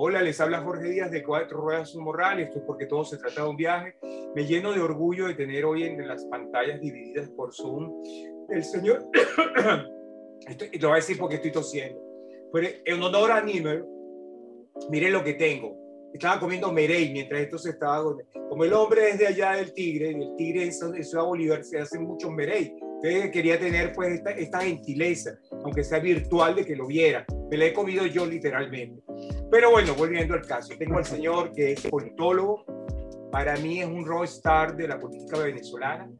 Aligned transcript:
Hola, 0.00 0.22
les 0.22 0.40
habla 0.40 0.60
Jorge 0.60 0.90
Díaz 0.90 1.10
de 1.10 1.24
Cuatro 1.24 1.60
Ruedas 1.60 1.92
Morral. 1.96 2.38
Esto 2.38 2.60
es 2.60 2.64
porque 2.64 2.86
todo 2.86 3.04
se 3.04 3.16
trata 3.16 3.42
de 3.42 3.48
un 3.48 3.56
viaje. 3.56 3.96
Me 4.32 4.46
lleno 4.46 4.72
de 4.72 4.80
orgullo 4.80 5.26
de 5.26 5.34
tener 5.34 5.64
hoy 5.64 5.82
en 5.82 6.06
las 6.06 6.24
pantallas 6.26 6.80
divididas 6.80 7.28
por 7.30 7.52
Zoom 7.52 8.00
el 8.48 8.62
señor. 8.62 9.02
Estoy, 10.48 10.70
lo 10.78 10.90
voy 10.90 10.92
a 10.92 11.00
decir 11.00 11.18
porque 11.18 11.34
estoy 11.34 11.50
tosiendo. 11.50 12.00
Pero 12.52 12.68
en 12.84 13.02
honor 13.02 13.32
a 13.32 13.40
Nimmer, 13.40 13.84
miren 14.88 15.14
lo 15.14 15.24
que 15.24 15.34
tengo. 15.34 15.76
Estaba 16.14 16.38
comiendo 16.38 16.70
merey 16.70 17.12
mientras 17.12 17.40
esto 17.40 17.58
se 17.58 17.70
estaba. 17.70 18.04
Como 18.48 18.62
el 18.62 18.72
hombre 18.74 19.10
es 19.10 19.18
de 19.18 19.26
allá 19.26 19.54
del 19.54 19.72
Tigre, 19.72 20.12
y 20.12 20.14
el 20.14 20.36
Tigre 20.36 20.62
en 20.62 21.04
Ciudad 21.04 21.24
Bolívar 21.24 21.64
se 21.64 21.76
hace 21.76 21.98
mucho 21.98 22.30
merey. 22.30 22.72
Entonces 23.02 23.32
quería 23.32 23.58
tener 23.58 23.92
pues 23.94 24.12
esta, 24.12 24.30
esta 24.30 24.60
gentileza, 24.60 25.36
aunque 25.64 25.82
sea 25.82 25.98
virtual, 25.98 26.54
de 26.54 26.64
que 26.64 26.76
lo 26.76 26.86
viera. 26.86 27.26
Me 27.50 27.56
la 27.56 27.64
he 27.64 27.72
comido 27.72 28.06
yo 28.06 28.24
literalmente. 28.24 29.02
Pero 29.50 29.70
bueno, 29.70 29.94
volviendo 29.94 30.34
al 30.34 30.46
caso, 30.46 30.74
tengo 30.78 30.98
al 30.98 31.04
señor 31.04 31.52
que 31.52 31.72
es 31.72 31.86
politólogo. 31.86 32.64
Para 33.32 33.56
mí 33.56 33.80
es 33.80 33.86
un 33.86 34.04
rockstar 34.04 34.76
de 34.76 34.88
la 34.88 34.98
política 34.98 35.38
venezolana, 35.38 36.10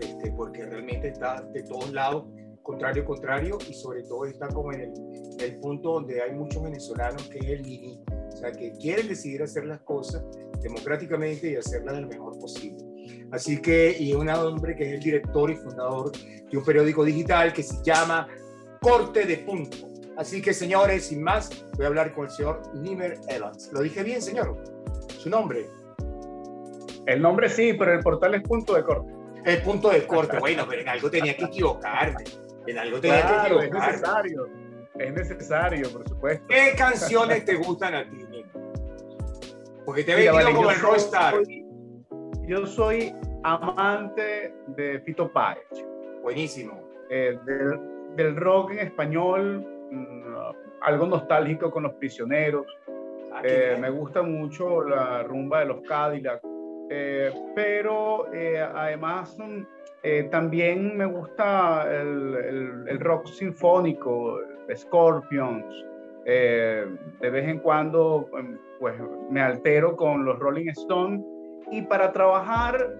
este, 0.00 0.32
porque 0.32 0.64
realmente 0.64 1.08
está 1.08 1.42
de 1.42 1.62
todos 1.62 1.92
lados, 1.92 2.24
contrario, 2.62 3.04
contrario, 3.04 3.58
y 3.68 3.74
sobre 3.74 4.02
todo 4.02 4.26
está 4.26 4.48
como 4.48 4.72
en 4.72 4.80
el, 4.80 4.92
el 5.40 5.60
punto 5.60 5.92
donde 5.92 6.22
hay 6.22 6.32
muchos 6.32 6.62
venezolanos 6.62 7.28
que 7.28 7.38
es 7.38 7.46
el 7.46 7.62
mini, 7.62 8.00
o 8.08 8.36
sea, 8.36 8.52
que 8.52 8.72
quieren 8.72 9.08
decidir 9.08 9.42
hacer 9.42 9.66
las 9.66 9.80
cosas 9.80 10.22
democráticamente 10.60 11.50
y 11.50 11.56
hacerlas 11.56 12.00
lo 12.00 12.08
mejor 12.08 12.38
posible. 12.38 12.84
Así 13.30 13.60
que, 13.60 13.96
y 13.98 14.12
un 14.14 14.28
hombre 14.28 14.76
que 14.76 14.84
es 14.84 14.94
el 14.94 15.00
director 15.00 15.50
y 15.50 15.56
fundador 15.56 16.12
de 16.12 16.56
un 16.56 16.64
periódico 16.64 17.04
digital 17.04 17.52
que 17.52 17.62
se 17.62 17.76
llama 17.82 18.28
Corte 18.80 19.26
de 19.26 19.38
Punto. 19.38 19.95
Así 20.16 20.40
que, 20.40 20.54
señores, 20.54 21.06
sin 21.06 21.22
más, 21.22 21.64
voy 21.76 21.84
a 21.84 21.88
hablar 21.88 22.14
con 22.14 22.24
el 22.24 22.30
señor 22.30 22.62
Nimer 22.74 23.18
Evans. 23.28 23.70
¿Lo 23.72 23.80
dije 23.82 24.02
bien, 24.02 24.22
señor? 24.22 24.56
¿Su 25.08 25.28
nombre? 25.28 25.66
El 27.06 27.20
nombre 27.22 27.48
sí, 27.48 27.74
pero 27.74 27.92
el 27.92 28.00
portal 28.00 28.34
es 28.34 28.42
punto 28.42 28.74
de 28.74 28.82
corte. 28.82 29.12
El 29.44 29.62
punto 29.62 29.90
de 29.90 30.06
corte. 30.06 30.38
Bueno, 30.38 30.64
pero 30.68 30.82
en 30.82 30.88
algo 30.88 31.10
tenía 31.10 31.36
que 31.36 31.44
equivocarme. 31.44 32.24
En 32.66 32.78
algo 32.78 32.98
tenía 33.00 33.20
claro, 33.22 33.60
que 33.60 33.66
equivocarme. 33.66 33.94
Es 33.94 34.00
necesario. 34.00 34.48
Es 34.98 35.12
necesario, 35.12 35.90
por 35.90 36.08
supuesto. 36.08 36.46
¿Qué 36.48 36.74
canciones 36.76 37.44
te 37.44 37.54
gustan 37.54 37.94
a 37.94 38.08
ti, 38.08 38.16
Nimer? 38.16 38.46
Porque 39.84 40.02
te 40.02 40.14
venido 40.14 40.34
vale, 40.34 40.52
como 40.52 40.70
el 40.70 40.80
rockstar. 40.80 41.34
Yo 42.48 42.66
soy 42.66 43.14
amante 43.44 44.54
de 44.68 45.00
Fito 45.00 45.30
Páez. 45.30 45.58
Buenísimo. 46.22 46.80
eh, 47.10 47.38
del, 47.44 48.16
del 48.16 48.36
rock 48.36 48.72
en 48.72 48.78
español, 48.80 49.66
algo 50.82 51.06
nostálgico 51.06 51.70
con 51.70 51.84
los 51.84 51.94
prisioneros. 51.94 52.66
Ah, 53.32 53.42
Eh, 53.44 53.76
me 53.80 53.90
gusta 53.90 54.22
mucho 54.22 54.82
la 54.82 55.22
rumba 55.22 55.60
de 55.60 55.66
los 55.66 55.80
Cadillac, 55.82 56.40
eh, 56.90 57.30
pero 57.54 58.32
eh, 58.32 58.58
además 58.60 59.36
mm, 59.38 59.62
eh, 60.02 60.28
también 60.30 60.96
me 60.96 61.04
gusta 61.06 61.86
el, 61.90 62.34
el- 62.34 62.88
el 62.88 63.00
rock 63.00 63.26
sinfónico, 63.26 64.38
Scorpions. 64.74 65.64
eh, 66.28 66.86
de 67.20 67.30
vez 67.30 67.46
en 67.48 67.58
cuando 67.60 68.28
em, 68.36 68.58
pues, 68.80 68.94
me 69.30 69.40
altero 69.40 69.94
con 69.96 70.24
los 70.24 70.38
Rolling 70.40 70.68
Stones 70.70 71.20
y 71.70 71.82
para 71.82 72.12
trabajar 72.12 72.94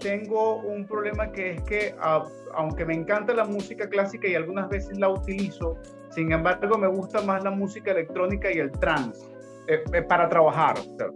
tengo 0.00 0.56
un 0.56 0.86
problema 0.86 1.30
que 1.32 1.52
es 1.52 1.62
que 1.62 1.94
a- 2.00 2.24
aunque 2.54 2.84
me 2.84 2.94
encanta 2.94 3.32
la 3.32 3.44
música 3.44 3.88
clásica 3.88 4.28
y 4.28 4.34
algunas 4.34 4.68
veces 4.68 4.98
la 4.98 5.08
utilizo, 5.08 5.76
sin 6.10 6.32
embargo 6.32 6.76
me 6.76 6.88
gusta 6.88 7.22
más 7.22 7.42
la 7.44 7.50
música 7.50 7.92
electrónica 7.92 8.50
y 8.52 8.58
el 8.58 8.70
trance 8.72 9.26
eh, 9.68 9.82
eh, 9.92 10.02
para 10.02 10.28
trabajar. 10.28 10.76
O 10.78 10.96
sea, 10.98 11.06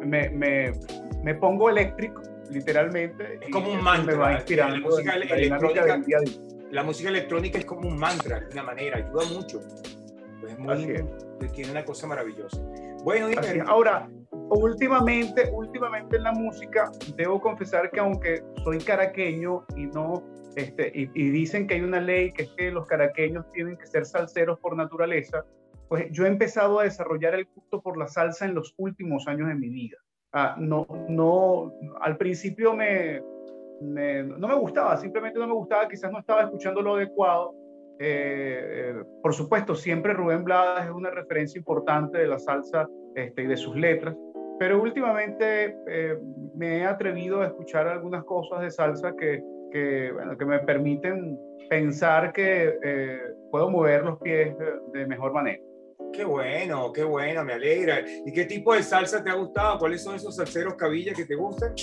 me, 0.00 0.28
me, 0.30 0.72
me 1.24 1.34
pongo 1.34 1.70
eléctrico, 1.70 2.20
literalmente. 2.50 3.38
Es 3.40 3.50
como 3.50 3.72
un 3.72 3.82
mantra, 3.82 4.12
Me 4.12 4.18
va 4.20 4.28
la 4.30 4.34
inspirando. 4.36 4.80
música 4.88 5.14
en 5.14 5.20
la 5.20 5.24
electrónica- 5.34 5.84
del 5.86 6.04
día 6.04 6.18
a 6.18 6.20
día. 6.20 6.38
La 6.70 6.82
música 6.82 7.08
electrónica 7.08 7.58
es 7.58 7.64
como 7.64 7.88
un 7.88 7.96
mantra, 7.96 8.40
de 8.40 8.52
una 8.52 8.62
manera, 8.64 8.98
ayuda 8.98 9.24
mucho. 9.32 9.60
Pues 10.40 10.52
es 10.52 10.58
muy, 10.58 10.72
Así 10.74 10.92
es. 10.92 11.52
tiene 11.52 11.70
una 11.70 11.84
cosa 11.84 12.06
maravillosa. 12.06 12.60
Bueno, 13.02 13.28
dime. 13.28 13.62
Ahora, 13.66 14.08
últimamente, 14.50 15.50
últimamente 15.52 16.16
en 16.16 16.22
la 16.24 16.32
música, 16.32 16.90
debo 17.16 17.40
confesar 17.40 17.90
que 17.90 18.00
aunque 18.00 18.42
soy 18.64 18.78
caraqueño 18.78 19.64
y 19.76 19.86
no, 19.86 20.22
este, 20.56 20.90
y, 20.94 21.06
dicen 21.30 21.66
que 21.66 21.74
hay 21.74 21.82
una 21.82 22.00
ley 22.00 22.32
que 22.32 22.44
es 22.44 22.50
que 22.50 22.70
los 22.70 22.86
caraqueños 22.86 23.50
tienen 23.52 23.76
que 23.76 23.86
ser 23.86 24.06
salseros 24.06 24.58
por 24.58 24.76
naturaleza, 24.76 25.44
pues 25.88 26.10
yo 26.10 26.24
he 26.24 26.28
empezado 26.28 26.80
a 26.80 26.84
desarrollar 26.84 27.34
el 27.34 27.46
gusto 27.54 27.80
por 27.82 27.96
la 27.96 28.06
salsa 28.08 28.44
en 28.44 28.54
los 28.54 28.74
últimos 28.78 29.28
años 29.28 29.48
de 29.48 29.54
mi 29.54 29.68
vida. 29.68 29.98
Ah, 30.32 30.56
no, 30.58 30.86
no, 31.08 31.72
al 32.00 32.16
principio 32.16 32.74
me, 32.74 33.20
no 33.80 34.48
me 34.48 34.54
gustaba, 34.54 34.96
simplemente 34.96 35.38
no 35.38 35.46
me 35.46 35.54
gustaba, 35.54 35.88
quizás 35.88 36.10
no 36.10 36.18
estaba 36.18 36.42
escuchando 36.42 36.82
lo 36.82 36.96
adecuado. 36.96 37.54
Eh, 37.98 38.94
por 39.22 39.32
supuesto, 39.32 39.74
siempre 39.74 40.12
Rubén 40.12 40.44
Blades 40.44 40.86
es 40.86 40.90
una 40.90 41.10
referencia 41.10 41.58
importante 41.58 42.18
de 42.18 42.26
la 42.26 42.38
salsa 42.38 42.88
este, 43.14 43.42
y 43.42 43.46
de 43.46 43.56
sus 43.56 43.76
letras, 43.76 44.14
pero 44.58 44.80
últimamente 44.80 45.76
eh, 45.86 46.18
me 46.54 46.78
he 46.78 46.84
atrevido 46.84 47.42
a 47.42 47.46
escuchar 47.46 47.86
algunas 47.86 48.24
cosas 48.24 48.62
de 48.62 48.70
salsa 48.70 49.14
que, 49.16 49.42
que, 49.70 50.10
bueno, 50.12 50.36
que 50.36 50.44
me 50.44 50.58
permiten 50.60 51.38
pensar 51.68 52.32
que 52.32 52.78
eh, 52.82 53.20
puedo 53.50 53.70
mover 53.70 54.04
los 54.04 54.18
pies 54.20 54.56
de, 54.58 55.00
de 55.00 55.06
mejor 55.06 55.32
manera. 55.32 55.62
qué 56.12 56.24
bueno, 56.24 56.92
qué 56.92 57.04
bueno, 57.04 57.44
me 57.44 57.52
alegra. 57.52 58.00
¿Y 58.24 58.32
qué 58.32 58.44
tipo 58.44 58.74
de 58.74 58.82
salsa 58.82 59.22
te 59.22 59.30
ha 59.30 59.34
gustado? 59.34 59.78
¿Cuáles 59.78 60.02
son 60.02 60.14
esos 60.16 60.36
salseros 60.36 60.74
cabilla 60.74 61.12
que 61.12 61.24
te 61.24 61.34
gustan? 61.34 61.74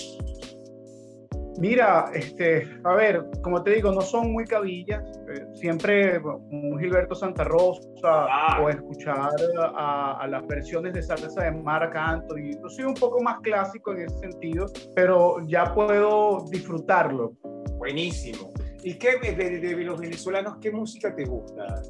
Mira, 1.60 2.06
este, 2.14 2.68
a 2.84 2.96
ver, 2.96 3.26
como 3.44 3.62
te 3.64 3.72
digo, 3.72 3.92
no 3.92 4.02
son 4.02 4.32
muy 4.34 4.46
cabillas. 4.46 5.04
eh, 5.30 5.46
siempre 5.54 6.20
un 6.20 6.78
Gilberto 6.80 7.16
Santa 7.16 7.44
Rosa 7.44 7.80
Ah. 8.04 8.60
o 8.62 8.70
escuchar 8.70 9.30
a, 9.76 10.18
a 10.20 10.28
las 10.28 10.46
versiones 10.48 10.94
de 10.94 11.02
salsa 11.04 11.44
de 11.44 11.52
Marc 11.52 11.96
Anthony. 11.96 12.52
Yo 12.62 12.70
soy 12.70 12.86
un 12.86 12.94
poco 12.96 13.22
más 13.22 13.40
clásico 13.42 13.92
en 13.94 14.02
ese 14.02 14.18
sentido, 14.20 14.66
pero 14.96 15.38
ya 15.48 15.74
puedo 15.74 16.46
disfrutarlo. 16.52 17.34
Buenísimo. 17.78 18.50
¿Y 18.84 18.96
qué 18.96 19.18
de, 19.22 19.34
de- 19.36 19.60
de 19.60 19.76
los 19.84 20.00
venezolanos, 20.02 20.58
qué 20.60 20.72
música 20.72 21.16
te 21.16 21.24
gusta? 21.26 21.82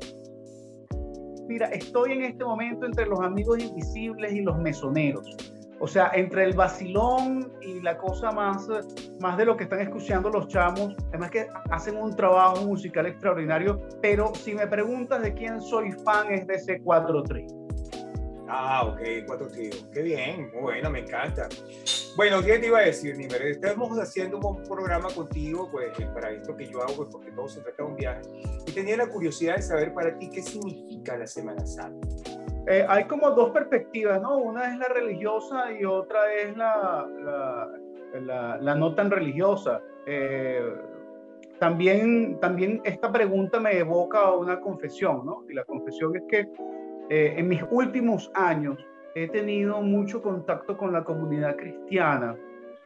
Mira, 1.47 1.67
estoy 1.67 2.13
en 2.13 2.21
este 2.23 2.43
momento 2.45 2.85
entre 2.85 3.05
los 3.05 3.19
amigos 3.19 3.59
invisibles 3.59 4.31
y 4.33 4.41
los 4.41 4.57
mesoneros. 4.59 5.25
O 5.79 5.87
sea, 5.87 6.11
entre 6.13 6.45
el 6.45 6.53
vacilón 6.53 7.51
y 7.61 7.81
la 7.81 7.97
cosa 7.97 8.31
más, 8.31 8.69
eh, 8.69 8.81
más 9.19 9.37
de 9.37 9.45
lo 9.45 9.57
que 9.57 9.65
están 9.65 9.81
escuchando 9.81 10.29
los 10.29 10.47
chamos, 10.47 10.95
además 11.09 11.31
que 11.31 11.47
hacen 11.71 11.97
un 11.97 12.15
trabajo 12.15 12.63
musical 12.65 13.05
extraordinario, 13.05 13.81
pero 14.01 14.33
si 14.35 14.53
me 14.53 14.67
preguntas 14.67 15.21
de 15.21 15.33
quién 15.33 15.59
soy 15.61 15.91
fan 15.91 16.31
es 16.31 16.47
de 16.47 16.55
C4 16.55 17.23
Tri. 17.27 17.47
Ah, 18.47 18.85
ok, 18.85 19.25
cuatro 19.25 19.47
tíos. 19.47 19.87
Qué 19.91 20.01
bien, 20.01 20.51
muy 20.53 20.61
bueno, 20.61 20.89
me 20.89 20.99
encanta. 20.99 21.49
Bueno, 22.15 22.43
¿qué 22.43 22.59
te 22.59 22.67
iba 22.67 22.77
a 22.77 22.83
decir, 22.83 23.17
Nimer? 23.17 23.41
Estamos 23.41 23.97
haciendo 23.97 24.37
un 24.37 24.63
programa 24.63 25.09
contigo, 25.09 25.67
pues, 25.71 25.91
para 26.13 26.29
esto 26.29 26.55
que 26.55 26.67
yo 26.67 26.83
hago, 26.83 26.95
pues, 26.97 27.09
porque 27.11 27.31
todo 27.31 27.47
se 27.47 27.61
trata 27.61 27.81
de 27.81 27.89
un 27.89 27.95
viaje. 27.95 28.21
Y 28.67 28.71
tenía 28.71 28.97
la 28.97 29.07
curiosidad 29.07 29.55
de 29.55 29.63
saber 29.63 29.93
para 29.95 30.15
ti 30.19 30.29
qué 30.29 30.43
significa 30.43 31.17
la 31.17 31.25
Semana 31.25 31.65
Santa. 31.65 32.07
Eh, 32.65 32.85
hay 32.87 33.03
como 33.05 33.29
dos 33.31 33.51
perspectivas, 33.51 34.21
¿no? 34.21 34.37
Una 34.37 34.71
es 34.71 34.77
la 34.79 34.87
religiosa 34.87 35.71
y 35.71 35.83
otra 35.83 36.33
es 36.33 36.55
la, 36.55 37.05
la, 38.21 38.57
la- 38.57 38.75
no 38.75 38.95
tan 38.95 39.11
religiosa. 39.11 39.81
Eh, 40.05 40.73
también, 41.59 42.39
también 42.39 42.81
esta 42.83 43.11
pregunta 43.11 43.59
me 43.59 43.77
evoca 43.77 44.31
una 44.31 44.59
confesión, 44.61 45.25
¿no? 45.25 45.43
Y 45.49 45.53
la 45.53 45.63
confesión 45.65 46.15
es 46.15 46.23
que 46.29 46.47
eh, 47.09 47.33
en 47.37 47.47
mis 47.49 47.61
últimos 47.69 48.31
años 48.33 48.77
he 49.15 49.27
tenido 49.27 49.81
mucho 49.81 50.21
contacto 50.21 50.77
con 50.77 50.93
la 50.93 51.03
comunidad 51.03 51.55
cristiana 51.57 52.35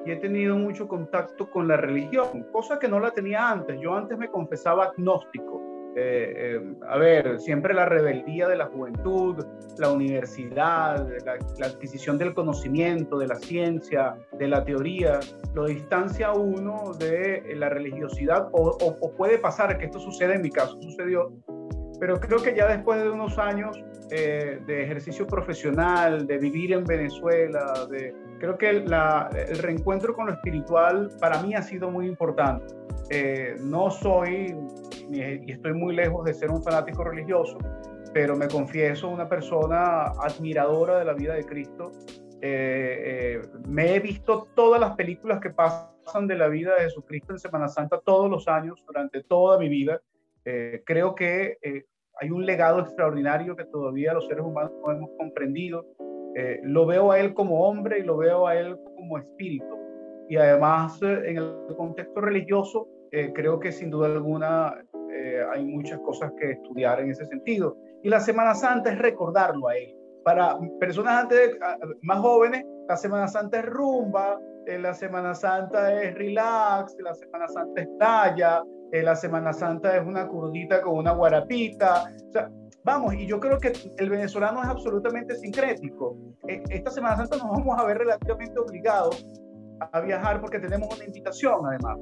y 0.05 0.11
he 0.11 0.15
tenido 0.17 0.57
mucho 0.57 0.87
contacto 0.87 1.49
con 1.49 1.67
la 1.67 1.77
religión, 1.77 2.47
cosa 2.51 2.79
que 2.79 2.87
no 2.87 2.99
la 2.99 3.11
tenía 3.11 3.49
antes. 3.49 3.79
Yo 3.79 3.93
antes 3.95 4.17
me 4.17 4.27
confesaba 4.27 4.85
agnóstico. 4.85 5.61
Eh, 5.99 6.33
eh, 6.57 6.61
a 6.87 6.97
ver, 6.99 7.39
siempre 7.39 7.73
la 7.73 7.85
rebeldía 7.85 8.47
de 8.47 8.55
la 8.55 8.67
juventud, 8.67 9.43
la 9.79 9.89
universidad, 9.91 11.07
la, 11.25 11.37
la 11.57 11.65
adquisición 11.65 12.19
del 12.19 12.35
conocimiento, 12.35 13.17
de 13.17 13.25
la 13.25 13.33
ciencia, 13.35 14.15
de 14.37 14.47
la 14.47 14.63
teoría, 14.63 15.19
lo 15.55 15.65
distancia 15.65 16.33
uno 16.33 16.93
de 16.99 17.41
la 17.55 17.69
religiosidad 17.69 18.47
o, 18.51 18.77
o- 18.79 18.95
o 19.01 19.11
puede 19.15 19.39
pasar 19.39 19.75
que 19.79 19.85
esto 19.85 19.97
suceda, 19.99 20.35
en 20.35 20.43
mi 20.43 20.51
caso 20.51 20.79
sucedió, 20.79 21.31
pero 21.99 22.19
creo 22.19 22.43
que 22.43 22.55
ya 22.55 22.67
después 22.67 23.01
de 23.01 23.09
unos 23.09 23.39
años 23.39 23.83
eh, 24.11 24.59
de 24.67 24.83
ejercicio 24.83 25.25
profesional, 25.25 26.27
de 26.27 26.37
vivir 26.37 26.73
en 26.73 26.83
Venezuela, 26.85 27.73
de, 27.89 28.13
creo 28.39 28.55
que 28.57 28.71
la- 28.85 29.29
el 29.35 29.57
reencuentro 29.57 30.13
con 30.13 30.27
lo 30.27 30.33
espiritual 30.33 31.09
para 31.19 31.41
mí 31.41 31.55
ha 31.55 31.61
sido 31.63 31.89
muy 31.89 32.05
importante. 32.05 32.65
Eh, 33.09 33.55
no 33.61 33.89
soy 33.89 34.55
y 35.09 35.51
estoy 35.51 35.73
muy 35.73 35.95
lejos 35.95 36.25
de 36.25 36.33
ser 36.33 36.51
un 36.51 36.61
fanático 36.61 37.03
religioso, 37.03 37.57
pero 38.13 38.35
me 38.35 38.47
confieso 38.47 39.09
una 39.09 39.27
persona 39.29 40.05
admiradora 40.21 40.99
de 40.99 41.05
la 41.05 41.13
vida 41.13 41.33
de 41.33 41.45
Cristo. 41.45 41.91
Eh, 42.41 43.39
eh, 43.39 43.41
me 43.67 43.95
he 43.95 43.99
visto 43.99 44.47
todas 44.55 44.79
las 44.79 44.95
películas 44.95 45.39
que 45.39 45.49
pasan 45.49 46.27
de 46.27 46.35
la 46.35 46.47
vida 46.47 46.75
de 46.75 46.81
Jesucristo 46.81 47.33
en 47.33 47.39
Semana 47.39 47.67
Santa 47.67 47.99
todos 48.05 48.29
los 48.29 48.47
años, 48.47 48.83
durante 48.85 49.23
toda 49.23 49.57
mi 49.57 49.69
vida. 49.69 50.01
Eh, 50.45 50.83
creo 50.85 51.15
que 51.15 51.57
hay 52.19 52.31
un 52.31 52.45
legado 52.45 52.79
extraordinario 52.79 53.55
que 53.55 53.65
todavía 53.65 54.13
los 54.13 54.27
seres 54.27 54.43
humanos 54.43 54.71
no 54.83 54.91
hemos 54.91 55.09
comprendido. 55.17 55.85
lo 56.63 56.85
veo 56.85 57.11
a 57.11 57.19
él 57.19 57.33
como 57.33 57.67
hombre 57.67 57.99
y 57.99 58.03
lo 58.03 58.17
veo 58.17 58.47
a 58.47 58.55
él 58.55 58.77
como 58.95 59.17
espíritu. 59.17 59.75
Y 60.29 60.37
además, 60.37 61.01
en 61.01 61.37
el 61.37 61.75
contexto 61.75 62.21
religioso, 62.21 62.87
creo 63.33 63.59
que 63.59 63.71
sin 63.71 63.89
duda 63.89 64.07
alguna 64.07 64.83
hay 65.51 65.65
muchas 65.65 65.99
cosas 65.99 66.31
que 66.39 66.51
estudiar 66.51 66.99
en 66.99 67.11
ese 67.11 67.25
sentido. 67.25 67.77
Y 68.03 68.09
la 68.09 68.19
Semana 68.19 68.53
Santa 68.53 68.91
es 68.91 68.99
recordarlo 68.99 69.67
a 69.67 69.75
él. 69.75 69.95
Para 70.23 70.57
personas 70.79 71.23
antes 71.23 71.57
más 72.01 72.19
jóvenes, 72.19 72.65
la 72.87 72.97
Semana 72.97 73.27
Santa 73.27 73.59
es 73.59 73.65
rumba, 73.65 74.39
eh, 74.65 74.77
la 74.77 74.93
Semana 74.93 75.33
Santa 75.33 76.01
es 76.01 76.13
relax, 76.15 76.95
la 76.99 77.13
Semana 77.13 77.47
Santa 77.47 77.81
es 77.81 77.87
playa, 77.97 78.61
eh, 78.91 79.01
la 79.01 79.15
Semana 79.15 79.53
Santa 79.53 79.95
es 79.95 80.05
una 80.05 80.27
crudita 80.27 80.81
con 80.81 80.97
una 80.97 81.11
guarapita. 81.11 82.03
O 82.27 82.31
sea, 82.31 82.49
vamos, 82.83 83.13
y 83.15 83.25
yo 83.25 83.39
creo 83.39 83.57
que 83.57 83.71
el 83.97 84.09
venezolano 84.09 84.61
es 84.61 84.67
absolutamente 84.67 85.35
sincrético. 85.35 86.17
E, 86.47 86.61
esta 86.69 86.91
Semana 86.91 87.15
Santa 87.17 87.37
nos 87.37 87.49
vamos 87.49 87.79
a 87.79 87.85
ver 87.85 87.97
relativamente 87.97 88.59
obligados 88.59 89.25
a 89.91 90.01
viajar 90.01 90.41
porque 90.41 90.59
tenemos 90.59 90.93
una 90.95 91.05
invitación 91.05 91.65
además. 91.65 91.99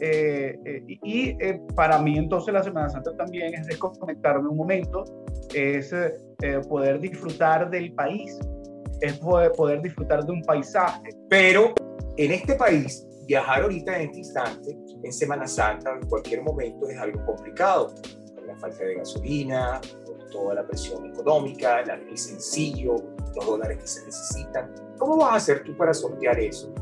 Eh, 0.00 0.58
eh, 0.64 0.82
y 0.86 1.28
eh, 1.44 1.60
para 1.74 1.98
mí 1.98 2.16
entonces 2.16 2.54
la 2.54 2.62
Semana 2.62 2.88
Santa 2.88 3.14
también 3.16 3.52
es 3.52 3.66
desconectarme 3.66 4.48
un 4.48 4.56
momento, 4.56 5.04
es 5.54 5.94
poder 6.68 7.00
disfrutar 7.00 7.68
del 7.70 7.92
país, 7.92 8.38
es 9.00 9.18
poder, 9.18 9.52
poder 9.52 9.82
disfrutar 9.82 10.24
de 10.24 10.32
un 10.32 10.42
paisaje. 10.42 11.10
Pero 11.28 11.74
en 12.16 12.32
este 12.32 12.54
país, 12.54 13.06
viajar 13.26 13.62
ahorita 13.62 13.96
en 13.96 14.08
este 14.08 14.18
instante, 14.18 14.78
en 15.02 15.12
Semana 15.12 15.46
Santa, 15.46 15.92
en 15.92 16.08
cualquier 16.08 16.42
momento, 16.42 16.88
es 16.88 16.98
algo 16.98 17.24
complicado. 17.26 17.94
Por 18.34 18.46
la 18.46 18.56
falta 18.56 18.84
de 18.84 18.94
gasolina, 18.94 19.80
por 20.06 20.30
toda 20.30 20.54
la 20.54 20.66
presión 20.66 21.04
económica, 21.06 21.80
el 21.80 22.16
sencillo, 22.16 22.96
los 23.34 23.46
dólares 23.46 23.78
que 23.78 23.86
se 23.86 24.06
necesitan. 24.06 24.72
¿Cómo 24.98 25.16
vas 25.18 25.32
a 25.32 25.36
hacer 25.36 25.62
tú 25.64 25.76
para 25.76 25.92
sortear 25.92 26.38
eso? 26.38 26.72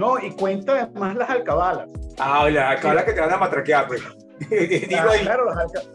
No, 0.00 0.18
y 0.18 0.30
cuenta 0.30 0.80
además 0.80 1.14
las 1.14 1.28
alcabalas. 1.28 1.90
Ah, 2.18 2.48
las 2.48 2.70
alcabalas 2.70 3.04
que 3.04 3.12
te 3.12 3.20
van 3.20 3.32
a 3.32 3.36
matraquear, 3.36 3.86
pues. 3.86 4.02
Claro, 4.88 5.44
las 5.44 5.58
alcabalas. 5.58 5.90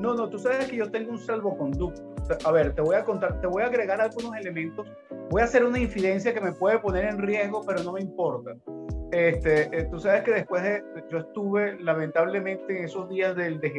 No, 0.00 0.12
no, 0.14 0.28
tú 0.28 0.40
sabes 0.40 0.66
que 0.66 0.76
yo 0.76 0.90
tengo 0.90 1.12
un 1.12 1.18
salvoconducto. 1.18 2.02
A 2.44 2.50
ver, 2.50 2.74
te 2.74 2.82
voy 2.82 2.96
a 2.96 3.04
contar, 3.04 3.40
te 3.40 3.46
voy 3.46 3.62
a 3.62 3.66
agregar 3.66 4.00
algunos 4.00 4.36
elementos. 4.36 4.88
Voy 5.30 5.40
a 5.40 5.44
hacer 5.44 5.64
una 5.64 5.78
infidencia 5.78 6.34
que 6.34 6.40
me 6.40 6.50
puede 6.50 6.80
poner 6.80 7.04
en 7.04 7.18
riesgo, 7.18 7.62
pero 7.64 7.84
no 7.84 7.92
me 7.92 8.00
importa. 8.00 8.56
Este, 9.12 9.62
eh, 9.72 9.84
tú 9.88 10.00
sabes 10.00 10.24
que 10.24 10.32
después 10.32 10.64
de, 10.64 10.82
yo 11.08 11.18
estuve 11.18 11.78
lamentablemente 11.80 12.76
en 12.76 12.86
esos 12.86 13.08
días 13.08 13.36
del 13.36 13.60
de 13.60 13.72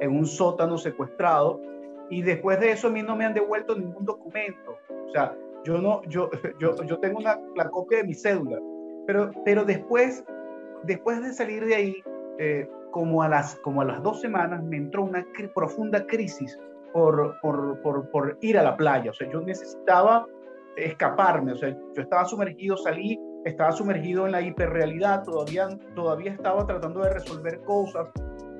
en 0.00 0.10
un 0.14 0.26
sótano 0.26 0.76
secuestrado 0.76 1.58
y 2.10 2.20
después 2.20 2.60
de 2.60 2.72
eso 2.72 2.88
a 2.88 2.90
mí 2.90 3.02
no 3.02 3.16
me 3.16 3.24
han 3.24 3.32
devuelto 3.32 3.74
ningún 3.74 4.04
documento. 4.04 4.76
O 5.08 5.10
sea, 5.10 5.34
yo 5.64 5.80
no, 5.80 6.02
yo, 6.04 6.30
yo, 6.58 6.82
yo 6.84 6.98
tengo 6.98 7.18
una, 7.18 7.38
la 7.56 7.68
copia 7.70 7.98
de 7.98 8.04
mi 8.04 8.14
cédula, 8.14 8.58
pero, 9.06 9.30
pero 9.44 9.64
después, 9.64 10.24
después 10.84 11.22
de 11.22 11.32
salir 11.32 11.64
de 11.64 11.74
ahí, 11.74 12.02
eh, 12.38 12.68
como, 12.90 13.22
a 13.22 13.28
las, 13.28 13.56
como 13.60 13.82
a 13.82 13.84
las 13.84 14.02
dos 14.02 14.20
semanas, 14.20 14.62
me 14.62 14.76
entró 14.76 15.04
una 15.04 15.26
profunda 15.54 16.06
crisis 16.06 16.58
por, 16.92 17.38
por, 17.40 17.80
por, 17.80 18.10
por, 18.10 18.38
ir 18.40 18.58
a 18.58 18.62
la 18.62 18.76
playa. 18.76 19.10
O 19.10 19.14
sea, 19.14 19.30
yo 19.30 19.40
necesitaba 19.40 20.26
escaparme. 20.76 21.52
O 21.52 21.56
sea, 21.56 21.70
yo 21.70 22.02
estaba 22.02 22.24
sumergido, 22.26 22.76
salí, 22.76 23.18
estaba 23.44 23.72
sumergido 23.72 24.26
en 24.26 24.32
la 24.32 24.42
hiperrealidad, 24.42 25.24
todavía, 25.24 25.68
todavía 25.94 26.32
estaba 26.32 26.66
tratando 26.66 27.00
de 27.00 27.14
resolver 27.14 27.60
cosas, 27.62 28.10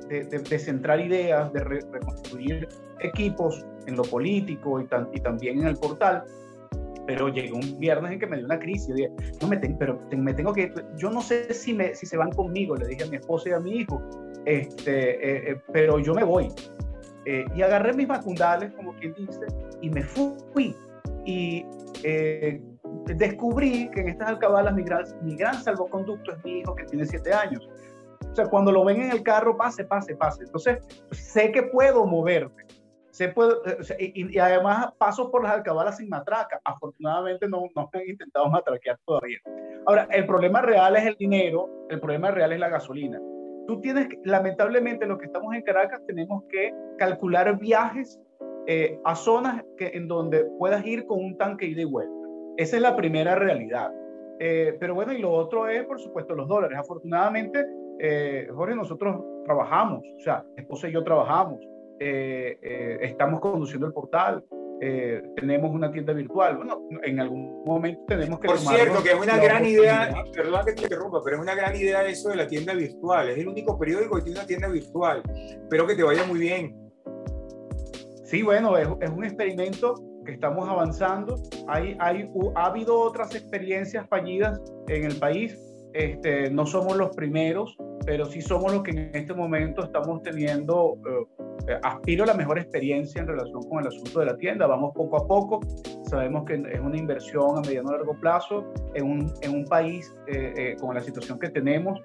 de, 0.09 0.25
de, 0.25 0.59
centrar 0.59 1.01
ideas, 1.01 1.53
de 1.53 1.65
reconstruir 1.65 2.69
equipos 3.01 3.65
en 3.87 3.97
lo 3.97 4.03
político 4.03 4.81
y, 4.81 4.89
y 5.13 5.21
también 5.21 5.61
en 5.61 5.69
el 5.69 5.77
portal 5.77 6.25
pero 7.13 7.29
llegó 7.29 7.59
un 7.59 7.79
viernes 7.79 8.13
en 8.13 8.19
que 8.19 8.27
me 8.27 8.39
dio 8.39 8.47
una 8.47 8.59
crisis. 8.59 8.89
Yo 8.89 8.95
dije, 8.95 9.11
no 9.43 9.49
me 9.49 9.59
tengo, 9.59 9.79
pero 9.79 10.01
me 10.17 10.33
tengo 10.33 10.55
que, 10.55 10.73
yo 10.97 11.11
no 11.11 11.21
sé 11.21 11.53
si, 11.53 11.75
me, 11.75 11.95
si 11.95 12.07
se 12.07 12.17
van 12.17 12.33
conmigo, 12.33 12.75
le 12.75 12.87
dije 12.87 13.05
a 13.05 13.07
mi 13.09 13.17
esposa 13.17 13.51
y 13.51 13.53
a 13.53 13.61
mi 13.61 13.81
hijo, 13.81 14.03
este, 14.47 15.11
eh, 15.11 15.51
eh, 15.51 15.61
pero 15.75 15.99
yo 15.99 16.15
me 16.15 16.25
voy. 16.25 16.49
Eh, 17.27 17.45
y 17.55 17.61
agarré 17.61 17.93
mis 17.93 18.09
macundales, 18.09 18.73
como 18.73 18.95
quien 18.95 19.13
dice, 19.13 19.41
y 19.83 19.91
me 19.91 20.03
fui. 20.03 20.75
Y 21.27 21.67
descubrí 23.15 23.91
que 23.91 24.01
en 24.01 24.09
estas 24.09 24.31
alcabalas 24.31 24.75
mi 24.75 24.85
gran, 24.85 25.05
mi 25.23 25.37
gran 25.37 25.63
salvoconducto 25.63 26.33
es 26.33 26.45
mi 26.45 26.61
hijo 26.61 26.75
que 26.75 26.85
tiene 26.85 27.05
siete 27.05 27.31
años. 27.31 27.69
O 28.31 28.35
sea, 28.35 28.47
cuando 28.47 28.73
lo 28.73 28.87
ven 28.87 29.03
en 29.03 29.11
el 29.11 29.23
carro, 29.23 29.55
pase, 29.55 29.85
pase, 29.85 30.17
pase. 30.17 30.45
Entonces, 30.45 30.79
sé 31.11 31.53
que 31.53 31.65
puedo 31.65 32.07
moverme 32.07 32.65
se 33.13 33.29
puede, 33.29 33.57
y, 33.99 34.39
además 34.39 34.93
paso 34.97 35.31
por 35.31 35.43
las 35.43 35.53
alcabalas 35.53 35.99
sin 35.99 36.09
matraca. 36.09 36.61
Afortunadamente 36.65 37.47
no, 37.47 37.65
no 37.77 37.91
han 37.93 38.09
intentado 38.09 38.49
matraquear 38.49 38.99
todavía. 39.05 39.39
Ahora, 39.87 40.09
el 40.11 40.27
problema 40.27 40.63
real 40.63 40.97
es 40.97 41.05
el 41.05 41.17
dinero, 41.17 41.69
el 41.91 42.01
problema 42.01 42.31
real 42.31 42.53
es 42.53 42.59
la 42.59 42.71
gasolina. 42.71 43.21
Tú 43.67 43.81
tienes, 43.83 44.09
lamentablemente, 44.25 45.07
los 45.07 45.19
que 45.19 45.27
estamos 45.27 45.55
en 45.55 45.63
Caracas, 45.63 46.01
tenemos 46.07 46.43
que 46.49 46.75
calcular 46.97 47.59
viajes 47.59 48.19
eh, 48.67 48.99
a 49.05 49.15
zonas 49.15 49.63
que, 49.77 49.89
en 49.89 50.09
donde 50.09 50.47
puedas 50.59 50.85
ir 50.87 51.05
con 51.05 51.23
un 51.23 51.37
tanque 51.37 51.67
ida 51.67 51.83
y 51.83 51.85
vuelta. 51.85 52.15
Esa 52.57 52.77
es 52.77 52.83
la 52.83 52.97
primera 52.97 53.35
realidad. 53.35 53.93
Eh, 54.41 54.75
pero 54.81 54.95
bueno, 54.95 55.13
y 55.13 55.19
lo 55.19 55.33
otro 55.33 55.69
es, 55.69 55.85
por 55.85 56.01
supuesto, 56.01 56.35
los 56.35 56.49
dólares. 56.49 56.79
Afortunadamente, 56.79 57.67
eh, 57.99 58.49
Jorge, 58.55 58.75
nosotros 58.75 59.23
trabajamos, 59.45 60.03
o 60.17 60.21
sea, 60.21 60.45
esposa 60.57 60.89
y 60.89 60.93
yo 60.93 61.05
trabajamos. 61.05 61.61
Eh, 62.05 62.59
eh, 62.61 62.99
estamos 63.03 63.39
conduciendo 63.41 63.87
el 63.87 63.93
portal, 63.93 64.45
eh, 64.81 65.23
tenemos 65.37 65.71
una 65.71 65.93
tienda 65.93 66.13
virtual. 66.13 66.57
Bueno, 66.57 66.89
en 67.05 67.21
algún 67.21 67.63
momento 67.65 68.03
tenemos 68.09 68.41
que... 68.41 68.49
Por 68.49 68.59
cierto, 68.59 69.05
que 69.05 69.11
es 69.13 69.21
una 69.21 69.37
gran 69.37 69.65
idea, 69.65 70.13
perdón 70.35 70.65
que 70.67 70.73
te 70.73 70.83
interrumpa, 70.83 71.21
pero 71.25 71.37
es 71.37 71.43
una 71.43 71.55
gran 71.55 71.77
idea 71.77 72.05
eso 72.05 72.31
de 72.31 72.37
la 72.37 72.49
tienda 72.49 72.75
virtual. 72.75 73.31
Es 73.31 73.39
el 73.39 73.47
único 73.47 73.79
periódico 73.79 74.17
que 74.17 74.23
tiene 74.23 74.41
una 74.41 74.49
tienda 74.49 74.67
virtual. 74.67 75.23
Espero 75.63 75.87
que 75.87 75.95
te 75.95 76.03
vaya 76.03 76.25
muy 76.27 76.41
bien. 76.41 76.77
Sí, 78.25 78.43
bueno, 78.43 78.77
es, 78.77 78.89
es 79.01 79.11
un 79.11 79.23
experimento 79.23 79.95
que 80.27 80.33
estamos 80.33 80.69
avanzando. 80.69 81.37
Hay, 81.69 81.97
hay, 82.01 82.29
ha 82.57 82.67
habido 82.67 82.99
otras 82.99 83.33
experiencias 83.37 84.09
fallidas 84.09 84.61
en 84.89 85.05
el 85.05 85.15
país. 85.21 85.57
Este, 85.93 86.51
no 86.51 86.67
somos 86.67 86.97
los 86.97 87.15
primeros, 87.15 87.77
pero 88.05 88.25
sí 88.27 88.41
somos 88.41 88.73
los 88.73 88.83
que 88.83 88.91
en 88.91 89.11
este 89.15 89.35
momento 89.35 89.85
estamos 89.85 90.23
teniendo 90.23 90.97
eh, 91.07 91.43
aspiro 91.83 92.25
a 92.25 92.27
la 92.29 92.35
mejor 92.35 92.59
experiencia 92.59 93.21
en 93.21 93.29
relación 93.29 93.63
con 93.65 93.81
el 93.81 93.89
asunto 93.89 94.21
de 94.21 94.27
la 94.27 94.37
tienda. 94.37 94.67
Vamos 94.67 94.93
poco 94.95 95.17
a 95.17 95.27
poco. 95.27 95.61
Sabemos 96.05 96.45
que 96.45 96.55
es 96.55 96.81
una 96.81 96.97
inversión 96.97 97.59
a 97.59 97.61
mediano 97.61 97.91
y 97.91 97.93
largo 97.93 98.15
plazo 98.21 98.65
en 98.95 99.05
un, 99.05 99.33
en 99.41 99.55
un 99.55 99.65
país 99.65 100.15
eh, 100.27 100.53
eh, 100.57 100.77
con 100.81 100.95
la 100.95 101.01
situación 101.01 101.39
que 101.39 101.49
tenemos. 101.51 102.01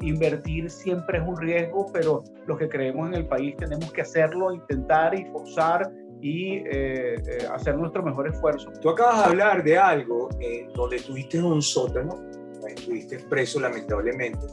invertir 0.00 0.70
siempre 0.70 1.18
es 1.18 1.24
un 1.26 1.36
riesgo, 1.36 1.86
pero 1.92 2.22
los 2.46 2.58
que 2.58 2.68
creemos 2.68 3.08
en 3.08 3.14
el 3.14 3.26
país 3.26 3.56
tenemos 3.56 3.92
que 3.92 4.02
hacerlo, 4.02 4.52
intentar 4.52 5.14
y 5.14 5.24
forzar 5.26 5.90
y 6.20 6.62
hacer 7.52 7.76
nuestro 7.76 8.02
mejor 8.02 8.28
esfuerzo. 8.28 8.70
Tú 8.80 8.90
acabas 8.90 9.18
de 9.18 9.24
hablar 9.24 9.62
de 9.62 9.76
algo 9.76 10.28
donde 10.74 10.96
estuviste 10.96 11.38
en 11.38 11.44
un 11.44 11.60
sótano, 11.60 12.14
estuviste 12.68 13.18
preso 13.28 13.60
lamentablemente, 13.60 14.46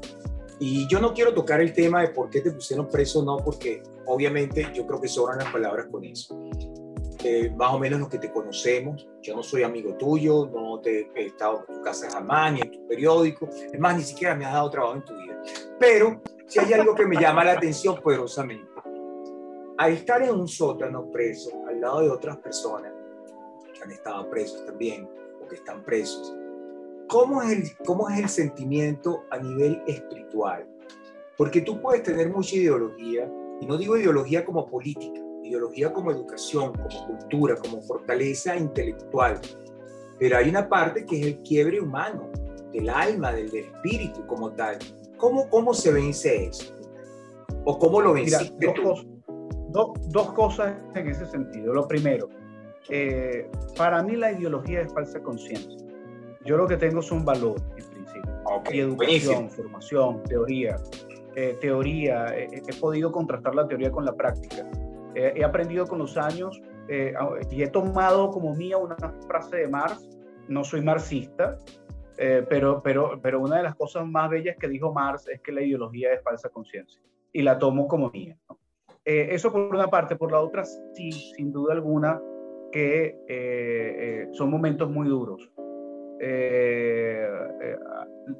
y 0.64 0.88
yo 0.88 1.00
no 1.00 1.12
quiero 1.12 1.34
tocar 1.34 1.60
el 1.60 1.74
tema 1.74 2.02
de 2.02 2.10
por 2.10 2.30
qué 2.30 2.40
te 2.40 2.52
pusieron 2.52 2.88
preso, 2.88 3.24
no, 3.24 3.38
porque 3.38 3.82
obviamente 4.06 4.68
yo 4.76 4.86
creo 4.86 5.02
que 5.02 5.08
sobran 5.08 5.40
las 5.40 5.52
palabras 5.52 5.88
con 5.88 6.04
eso. 6.04 6.40
Eh, 7.24 7.52
más 7.58 7.74
o 7.74 7.80
menos 7.80 8.00
los 8.00 8.10
que 8.10 8.20
te 8.20 8.32
conocemos, 8.32 9.10
yo 9.24 9.36
no 9.36 9.42
soy 9.42 9.64
amigo 9.64 9.96
tuyo, 9.96 10.46
no 10.54 10.80
te 10.80 11.10
he 11.16 11.26
estado 11.26 11.66
en 11.68 11.76
tu 11.76 11.82
casa 11.82 12.12
jamás, 12.12 12.54
ni 12.54 12.62
en 12.62 12.70
tu 12.70 12.88
periódico, 12.88 13.50
es 13.50 13.80
más, 13.80 13.98
ni 13.98 14.04
siquiera 14.04 14.36
me 14.36 14.46
has 14.46 14.54
dado 14.54 14.70
trabajo 14.70 14.98
en 14.98 15.06
tu 15.06 15.18
vida. 15.18 15.42
Pero 15.80 16.22
si 16.46 16.60
hay 16.60 16.74
algo 16.74 16.94
que 16.94 17.08
me 17.08 17.20
llama 17.20 17.44
la 17.44 17.54
atención 17.54 18.00
poderosamente, 18.00 18.70
al 19.80 19.94
estar 19.94 20.22
en 20.22 20.30
un 20.30 20.48
sótano 20.48 21.10
preso, 21.12 21.50
al 21.68 21.82
lado 21.82 22.02
de 22.02 22.10
otras 22.12 22.38
personas 22.38 22.94
que 23.74 23.82
han 23.82 23.90
estado 23.90 24.30
presos 24.30 24.64
también, 24.68 25.10
o 25.44 25.48
que 25.48 25.56
están 25.56 25.84
presos, 25.84 26.36
¿Cómo 27.12 27.42
es, 27.42 27.52
el, 27.52 27.78
¿Cómo 27.86 28.10
es 28.10 28.20
el 28.20 28.30
sentimiento 28.30 29.26
a 29.32 29.38
nivel 29.38 29.84
espiritual? 29.86 30.66
Porque 31.38 31.60
tú 31.60 31.82
puedes 31.82 32.04
tener 32.04 32.30
mucha 32.30 32.56
ideología, 32.56 33.30
y 33.60 33.66
no 33.66 33.78
digo 33.78 33.98
ideología 33.98 34.46
como 34.46 34.66
política, 34.66 35.20
ideología 35.44 35.92
como 35.92 36.12
educación, 36.12 36.72
como 36.72 37.08
cultura, 37.08 37.58
como 37.58 37.82
fortaleza 37.82 38.56
intelectual, 38.56 39.42
pero 40.20 40.38
hay 40.38 40.48
una 40.48 40.70
parte 40.70 41.06
que 41.06 41.20
es 41.20 41.26
el 41.28 41.38
quiebre 41.40 41.82
humano, 41.82 42.32
del 42.72 42.88
alma, 42.88 43.34
del, 43.34 43.54
espíritu 43.54 44.26
como 44.26 44.54
tal. 44.54 44.78
¿Cómo, 45.18 45.50
cómo 45.50 45.74
se 45.74 45.92
vence 45.92 46.46
eso? 46.46 46.74
¿O 47.66 47.78
cómo 47.78 48.00
lo 48.00 48.14
venciste 48.14 48.68
dos, 48.68 48.80
Cosas, 48.80 50.10
dos 50.12 50.32
cosas 50.32 50.78
en 50.96 51.10
ese 51.10 51.26
sentido. 51.26 51.74
Lo 51.74 51.90
primero, 51.90 52.30
eh, 52.88 53.52
para 53.78 54.02
mí 54.02 54.16
la 54.16 54.32
ideología 54.32 54.80
es 54.80 54.94
falsa 54.94 55.22
conciencia. 55.22 55.91
Yo 56.46 56.58
lo 56.58 56.68
que 56.68 56.78
tengo 56.78 57.02
son 57.02 57.24
valores, 57.24 57.64
en 57.78 57.90
principio. 57.90 58.32
Y 58.72 58.80
educación, 58.80 59.50
formación, 59.50 60.24
teoría. 60.24 60.78
Eh, 61.36 61.58
teoría, 61.62 62.36
he 62.36 62.74
podido 62.80 63.12
contrastar 63.12 63.56
la 63.56 63.68
teoría 63.68 63.92
con 63.92 64.06
la 64.06 64.14
práctica. 64.14 64.68
he 65.16 65.44
aprendido 65.44 65.86
con 65.88 66.00
los 66.00 66.18
años 66.18 66.62
y 67.50 67.64
he 67.64 67.68
tomado 67.68 68.32
como 68.32 68.54
mía 68.56 68.78
una 68.78 68.98
frase 69.28 69.58
de 69.58 69.68
Marx. 69.68 70.10
No 70.50 70.64
soy 70.64 70.82
marxista, 70.82 71.58
eh, 72.24 72.46
pero, 72.48 72.84
pero, 72.84 73.20
pero 73.20 73.42
una 73.42 73.58
de 73.58 73.64
las 73.64 73.76
cosas 73.76 74.06
más 74.06 74.30
bellas 74.30 74.56
que 74.58 74.68
dijo 74.68 74.94
Marx 74.94 75.28
es 75.28 75.42
que 75.42 75.52
la 75.52 75.64
ideología 75.64 76.14
es 76.14 76.22
falsa 76.22 76.50
conciencia 76.50 77.02
y 77.34 77.42
la 77.42 77.58
tomo 77.58 77.88
como 77.88 78.12
mía. 78.12 78.38
Eh, 79.06 79.30
eso 79.32 79.52
por 79.52 79.62
una 79.62 79.88
parte, 79.88 80.16
por 80.16 80.32
la 80.32 80.40
otra, 80.40 80.64
sí, 80.64 81.12
sin 81.12 81.52
duda 81.52 81.74
alguna, 81.74 82.22
que 82.72 83.18
eh, 83.28 84.28
son 84.34 84.52
momentos 84.52 84.88
muy 84.90 85.08
duros. 85.08 85.52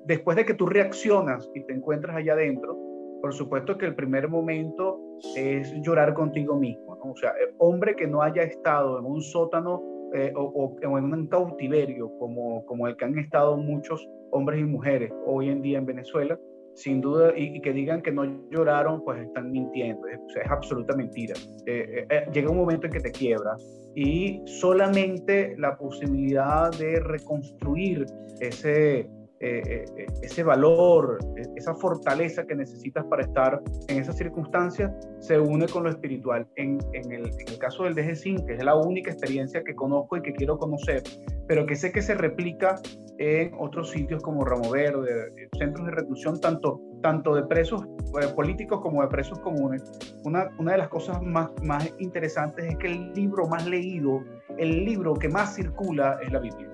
Después 0.06 0.38
de 0.38 0.46
que 0.46 0.54
tú 0.54 0.68
reaccionas 0.68 1.50
y 1.56 1.64
te 1.66 1.74
encuentras 1.74 2.16
allá 2.16 2.34
adentro, 2.34 2.78
por 3.22 3.34
supuesto 3.34 3.78
que 3.78 3.86
el 3.86 3.96
primer 3.96 4.28
momento 4.28 5.00
es 5.36 5.72
llorar 5.82 6.14
contigo 6.14 6.58
mismo, 6.58 6.96
¿no? 6.96 7.12
O 7.12 7.16
sea, 7.16 7.34
hombre 7.60 7.96
que 7.96 8.08
no 8.08 8.22
haya 8.22 8.44
estado 8.44 9.00
en 9.00 9.06
un 9.06 9.22
sótano 9.22 9.84
eh, 10.14 10.34
o, 10.36 10.76
en 10.82 10.92
un 10.92 11.28
cautiverio 11.28 12.12
como, 12.18 12.66
como 12.66 12.88
el 12.88 12.98
que 12.98 13.06
han 13.06 13.18
estado 13.18 13.56
muchos 13.56 14.06
hombres 14.32 14.60
y 14.60 14.64
mujeres 14.64 15.12
hoy 15.26 15.50
en 15.50 15.62
día 15.62 15.78
en 15.78 15.86
Venezuela, 15.86 16.38
sin 16.74 17.02
duda, 17.02 17.34
y, 17.36 17.62
que 17.62 17.74
digan 17.74 18.02
que 18.02 18.12
no 18.12 18.26
lloraron, 18.50 19.04
pues 19.04 19.22
están 19.22 19.52
mintiendo, 19.52 20.08
es, 20.08 20.20
es 20.36 20.50
absoluta 20.50 20.96
mentira. 20.96 21.36
Eh, 21.66 22.06
eh, 22.10 22.26
llega 22.34 22.50
un 22.50 22.58
momento 22.58 22.88
en 22.88 22.94
que 22.94 23.00
te 23.00 23.12
quiebras 23.12 23.81
y 23.96 24.42
solamente 24.46 25.56
la 25.58 25.78
posibilidad 25.78 26.72
de 26.78 27.00
reconstruir 27.00 28.06
ese, 28.40 29.10
eh, 29.44 29.86
eh, 29.98 30.06
ese 30.22 30.44
valor, 30.44 31.18
e, 31.36 31.42
esa 31.56 31.74
fortaleza 31.74 32.46
que 32.46 32.54
necesitas 32.54 33.04
para 33.06 33.24
estar 33.24 33.60
en 33.88 33.98
esas 33.98 34.16
circunstancias, 34.16 34.92
se 35.20 35.40
une 35.40 35.68
con 35.68 35.84
lo 35.84 35.90
espiritual. 35.90 36.48
En, 36.58 36.78
el, 36.94 37.32
caso 37.58 37.86
del 37.86 37.96
DG5, 37.96 38.46
que 38.46 38.54
es 38.54 38.64
la 38.64 38.76
única 38.76 39.10
experiencia 39.10 39.64
que 39.64 39.74
conozco 39.74 40.18
y 40.18 40.22
que 40.22 40.34
quiero 40.34 40.60
conocer, 40.60 41.02
pero 41.48 41.66
que 41.66 41.76
sé 41.76 41.92
que 41.92 42.04
se 42.04 42.14
replica 42.14 42.80
en 43.18 43.52
otros 43.58 43.90
sitios 43.90 44.22
como 44.22 44.46
Ramo 44.46 44.70
Verde, 44.70 45.32
centros 45.58 45.88
de 45.88 45.92
reclusión, 45.94 46.40
tanto, 46.40 46.80
tanto 47.02 47.34
de 47.34 47.44
presos 47.44 47.84
eh, 48.22 48.28
políticos 48.36 48.80
como 48.82 49.02
de 49.02 49.08
presos 49.08 49.40
comunes. 49.40 49.84
Una, 50.24 50.52
una 50.60 50.74
de 50.74 50.78
las 50.78 50.90
cosas 50.90 51.20
más, 51.24 51.50
más 51.64 51.92
interesantes 51.98 52.66
es 52.66 52.78
que 52.78 52.88
el 52.88 53.12
libro 53.14 53.48
más 53.48 53.66
leído, 53.68 54.24
el 54.60 54.86
libro 54.86 55.16
que 55.16 55.30
más 55.30 55.56
circula 55.56 56.20
es 56.22 56.32
la 56.32 56.40
Biblia 56.40 56.70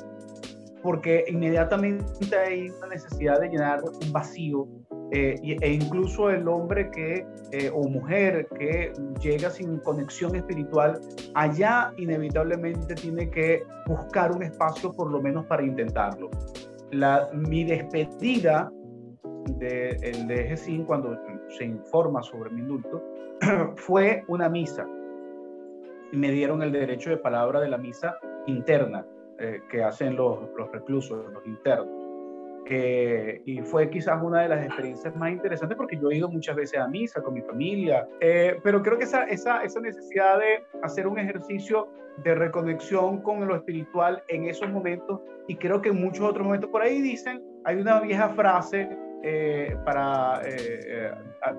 porque 0.82 1.26
inmediatamente 1.28 2.38
hay 2.38 2.70
una 2.70 2.88
necesidad 2.88 3.40
de 3.40 3.50
llenar 3.50 3.82
un 3.84 4.12
vacío 4.12 4.68
eh, 5.12 5.36
e 5.42 5.72
incluso 5.72 6.30
el 6.30 6.48
hombre 6.48 6.92
que 6.92 7.26
eh, 7.52 7.72
o 7.74 7.88
mujer 7.88 8.48
que 8.60 8.92
llega 9.22 9.50
sin 9.50 9.78
conexión 9.80 10.36
espiritual 10.36 11.00
allá 11.34 11.94
inevitablemente 11.98 12.94
tiene 12.96 13.30
que 13.30 13.64
buscar 13.86 14.34
un 14.34 14.44
espacio 14.44 14.92
por 14.92 15.10
lo 15.10 15.22
menos 15.22 15.46
para 15.46 15.64
intentarlo. 15.64 16.30
La, 16.92 17.30
mi 17.34 17.64
despedida 17.64 18.70
del 19.60 20.28
de, 20.28 20.56
de 20.58 20.86
cuando 20.86 21.18
se 21.58 21.64
informa 21.64 22.22
sobre 22.22 22.50
mi 22.50 22.62
indulto 22.62 23.02
fue 23.76 24.24
una 24.28 24.50
misa 24.50 24.86
y 26.12 26.18
me 26.18 26.32
dieron 26.32 26.62
el 26.62 26.72
derecho 26.72 27.10
de 27.10 27.18
palabra 27.18 27.62
de 27.62 27.70
la 27.70 27.78
misa 27.78 28.18
interna 28.46 29.06
eh, 29.40 29.62
que 29.70 29.84
hacen 29.84 30.16
los, 30.16 30.50
los, 30.58 30.72
reclusos, 30.72 31.32
los 31.32 31.46
internos. 31.46 31.88
Eh, 32.70 33.42
y 33.46 33.62
fue 33.62 33.90
quizás 33.90 34.22
una 34.22 34.42
de 34.42 34.50
las 34.50 34.66
experiencias 34.66 35.16
más 35.16 35.32
interesantes 35.32 35.78
porque 35.78 35.98
yo 35.98 36.10
he 36.10 36.18
ido 36.18 36.28
muchas 36.28 36.56
veces 36.56 36.80
a 36.80 36.88
misa 36.88 37.22
con 37.22 37.36
mi 37.36 37.42
familia, 37.42 38.08
eh, 38.20 38.60
pero 38.64 38.82
creo 38.82 38.98
que 38.98 39.06
esa, 39.06 39.24
esa, 39.26 39.64
esa 39.64 39.80
necesidad 39.80 40.40
de 40.40 40.66
hacer 40.82 41.08
un 41.08 41.20
ejercicio 41.20 41.88
de 42.24 42.36
reconexión 42.36 43.22
con 43.22 43.48
lo 43.48 43.56
espiritual 43.56 44.24
en 44.28 44.46
esos 44.46 44.70
momentos 44.70 45.22
y 45.48 45.56
creo 45.56 45.82
que 45.82 45.90
en 45.90 46.02
muchos 46.02 46.26
otros 46.26 46.44
momentos 46.46 46.70
por 46.72 46.82
ahí 46.82 47.00
dicen, 47.00 47.42
hay 47.64 47.78
una 47.78 48.02
vieja 48.02 48.30
frase 48.30 48.90
para 49.86 50.42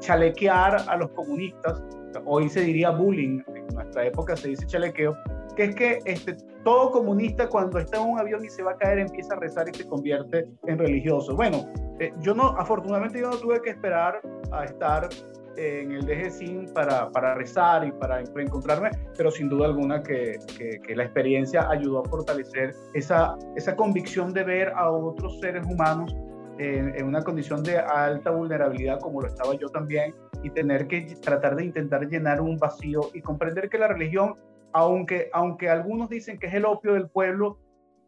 chalequear 0.01 0.77
a 0.89 0.97
los 0.97 1.11
comunistas, 1.11 1.83
hoy 2.25 2.49
se 2.49 2.63
diría 2.63 2.91
bullying, 2.91 3.41
en 3.55 3.67
nuestra 3.75 4.07
época 4.07 4.37
se 4.37 4.49
dice 4.49 4.67
chalequeo, 4.67 5.17
que 5.59 5.65
es 5.65 5.75
que 5.75 5.99
este, 6.05 6.37
todo 6.63 6.93
comunista 6.93 7.49
cuando 7.49 7.81
está 7.81 8.01
en 8.01 8.11
un 8.11 8.19
avión 8.21 8.45
y 8.45 8.49
se 8.49 8.63
va 8.63 8.73
a 8.73 8.77
caer 8.77 9.01
empieza 9.01 9.35
a 9.35 9.41
rezar 9.41 9.69
y 9.69 9.75
se 9.75 9.85
convierte 9.89 10.47
en 10.69 10.79
religioso. 10.79 11.35
Bueno, 11.35 11.67
eh, 11.99 12.13
yo 12.21 12.33
no, 12.33 12.55
afortunadamente 12.57 13.21
yo 13.21 13.29
no 13.29 13.37
tuve 13.39 13.61
que 13.61 13.71
esperar 13.71 14.21
a 14.53 14.65
estar 14.65 15.09
en 15.57 15.91
el 15.91 16.07
DGCIN 16.07 16.73
para, 16.73 17.11
para 17.11 17.35
rezar 17.35 17.85
y 17.85 17.91
para 17.91 18.21
encontrarme, 18.21 18.91
pero 19.17 19.33
sin 19.33 19.49
duda 19.49 19.67
alguna 19.67 20.01
que, 20.01 20.39
que, 20.57 20.95
la 20.95 21.03
experiencia 21.03 21.69
ayudó 21.69 22.03
a 22.03 22.09
fortalecer 22.09 22.73
esa, 22.95 23.37
esa 23.57 23.75
convicción 23.75 24.33
de 24.33 24.45
ver 24.45 24.69
a 24.77 24.89
otros 24.93 25.41
seres 25.41 25.67
humanos 25.67 26.15
en, 26.59 26.95
en, 26.95 27.05
una 27.05 27.23
condición 27.23 27.65
de 27.65 27.79
alta 27.79 28.31
vulnerabilidad 28.31 29.01
como 29.01 29.23
lo 29.23 29.27
estaba 29.27 29.57
yo 29.57 29.69
también 29.71 30.15
y 30.45 30.51
tener 30.51 30.87
que 30.87 31.17
tratar 31.21 31.57
de 31.57 31.65
intentar 31.65 32.07
llenar 32.07 32.41
un 32.41 32.57
vacío 32.59 33.01
y 33.13 33.21
comprender 33.21 33.69
que 33.69 33.79
la 33.79 33.89
religión 33.89 34.37
aunque, 34.73 35.31
aunque 35.33 35.69
algunos 35.69 36.09
dicen 36.09 36.39
que 36.39 36.47
es 36.47 36.55
el 36.55 36.65
opio 36.65 36.95
del 36.95 37.09
pueblo, 37.09 37.59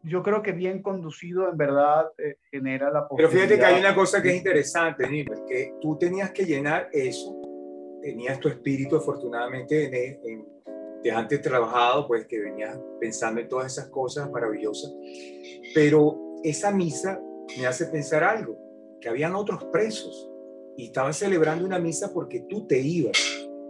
yo 0.02 0.22
creo 0.22 0.42
que 0.42 0.52
bien 0.52 0.82
conducido 0.82 1.48
en 1.48 1.56
verdad 1.56 2.06
eh, 2.18 2.36
genera 2.50 2.90
la 2.90 3.06
posibilidad. 3.06 3.30
Pero 3.30 3.30
fíjate 3.30 3.58
que 3.58 3.64
hay 3.64 3.80
una 3.80 3.94
cosa 3.94 4.22
que 4.22 4.30
es 4.30 4.36
interesante, 4.36 5.08
Nivel, 5.08 5.44
que 5.46 5.74
tú 5.80 5.98
tenías 5.98 6.30
que 6.30 6.44
llenar 6.44 6.88
eso, 6.92 7.36
tenías 8.00 8.40
tu 8.40 8.48
espíritu 8.48 8.96
afortunadamente 8.96 10.18
en, 10.24 10.46
de 11.02 11.10
antes 11.10 11.40
trabajado, 11.42 12.06
pues 12.06 12.26
que 12.26 12.38
venías 12.40 12.78
pensando 12.98 13.40
en 13.40 13.48
todas 13.48 13.72
esas 13.72 13.90
cosas 13.90 14.30
maravillosas, 14.30 14.94
pero 15.74 16.18
esa 16.42 16.70
misa 16.70 17.20
me 17.58 17.66
hace 17.66 17.86
pensar 17.86 18.22
algo, 18.22 18.56
que 19.00 19.08
habían 19.08 19.34
otros 19.34 19.64
presos 19.64 20.30
y 20.76 20.86
estaban 20.86 21.12
celebrando 21.12 21.64
una 21.64 21.78
misa 21.78 22.12
porque 22.12 22.40
tú 22.48 22.66
te 22.66 22.78
ibas, 22.78 23.18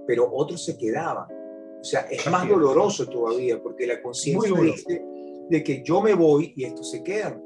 pero 0.06 0.28
otros 0.32 0.64
se 0.64 0.76
quedaban 0.76 1.39
o 1.80 1.84
sea, 1.84 2.00
es 2.10 2.30
más 2.30 2.46
doloroso 2.46 3.08
todavía 3.08 3.60
porque 3.62 3.86
la 3.86 4.02
conciencia 4.02 4.60
dice 4.60 5.02
de 5.48 5.64
que 5.64 5.82
yo 5.82 6.00
me 6.02 6.14
voy 6.14 6.52
y 6.56 6.64
estos 6.64 6.90
se 6.90 7.02
quedan. 7.02 7.42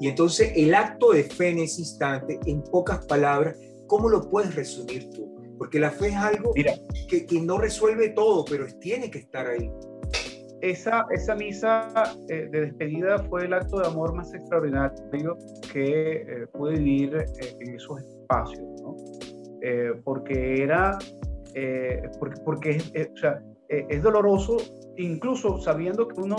Y 0.00 0.08
entonces 0.08 0.52
el 0.56 0.74
acto 0.74 1.12
de 1.12 1.24
fe 1.24 1.50
en 1.50 1.60
ese 1.60 1.80
instante, 1.80 2.38
en 2.46 2.62
pocas 2.62 3.06
palabras, 3.06 3.56
¿cómo 3.86 4.08
lo 4.08 4.28
puedes 4.28 4.54
resumir 4.54 5.10
tú? 5.10 5.34
Porque 5.56 5.80
la 5.80 5.90
fe 5.90 6.08
es 6.08 6.16
algo 6.16 6.52
que, 6.54 7.26
que, 7.26 7.40
no 7.40 7.58
resuelve 7.58 8.10
todo, 8.10 8.44
pero 8.44 8.66
tiene 8.80 9.10
que 9.10 9.18
estar 9.18 9.46
ahí. 9.46 9.72
Esa, 10.60 11.06
esa 11.10 11.34
misa 11.34 11.92
eh, 12.28 12.48
de 12.50 12.60
despedida 12.60 13.18
fue 13.24 13.44
el 13.44 13.52
acto 13.52 13.78
de 13.80 13.86
amor 13.86 14.12
más 14.14 14.32
extraordinario 14.34 15.36
que 15.72 16.12
eh, 16.12 16.46
pude 16.52 16.78
vivir 16.78 17.16
eh, 17.16 17.56
en 17.60 17.74
esos 17.74 18.00
espacios, 18.00 18.66
¿no? 18.82 18.96
porque 20.04 20.62
era, 20.62 20.96
porque, 22.20 22.40
porque 22.44 22.78
o 23.12 23.16
sea, 23.16 23.42
eh, 23.68 23.86
es 23.88 24.02
doloroso, 24.02 24.56
incluso 24.96 25.58
sabiendo 25.58 26.08
que 26.08 26.20
uno 26.20 26.36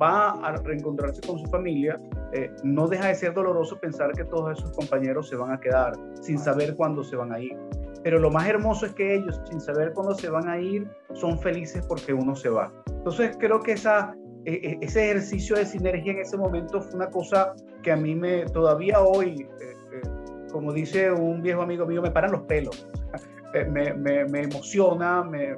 va 0.00 0.30
a 0.30 0.56
reencontrarse 0.56 1.20
con 1.22 1.38
su 1.38 1.46
familia, 1.46 2.00
eh, 2.32 2.50
no 2.64 2.88
deja 2.88 3.08
de 3.08 3.14
ser 3.14 3.32
doloroso 3.32 3.78
pensar 3.78 4.12
que 4.12 4.24
todos 4.24 4.58
esos 4.58 4.72
compañeros 4.72 5.28
se 5.28 5.36
van 5.36 5.52
a 5.52 5.60
quedar 5.60 5.92
sin 6.20 6.38
saber 6.38 6.74
cuándo 6.74 7.04
se 7.04 7.16
van 7.16 7.32
a 7.32 7.38
ir. 7.38 7.56
Pero 8.02 8.18
lo 8.18 8.30
más 8.30 8.48
hermoso 8.48 8.86
es 8.86 8.94
que 8.94 9.14
ellos, 9.14 9.40
sin 9.48 9.60
saber 9.60 9.92
cuándo 9.94 10.14
se 10.14 10.28
van 10.28 10.48
a 10.48 10.60
ir, 10.60 10.86
son 11.12 11.38
felices 11.38 11.86
porque 11.86 12.12
uno 12.12 12.34
se 12.34 12.48
va. 12.48 12.72
Entonces 12.88 13.36
creo 13.38 13.60
que 13.60 13.72
esa, 13.72 14.14
e, 14.44 14.52
e, 14.54 14.78
ese 14.82 15.10
ejercicio 15.10 15.56
de 15.56 15.64
sinergia 15.64 16.12
en 16.12 16.18
ese 16.18 16.36
momento 16.36 16.82
fue 16.82 16.96
una 16.96 17.08
cosa 17.08 17.54
que 17.82 17.92
a 17.92 17.96
mí 17.96 18.14
me, 18.14 18.46
todavía 18.46 19.00
hoy, 19.00 19.46
eh, 19.60 20.02
como 20.50 20.72
dice 20.72 21.10
un 21.12 21.40
viejo 21.40 21.62
amigo 21.62 21.86
mío, 21.86 22.02
me 22.02 22.10
paran 22.10 22.32
los 22.32 22.42
pelos. 22.42 22.86
me, 23.70 23.94
me, 23.94 24.24
me, 24.24 24.42
emociona, 24.42 25.22
me, 25.22 25.56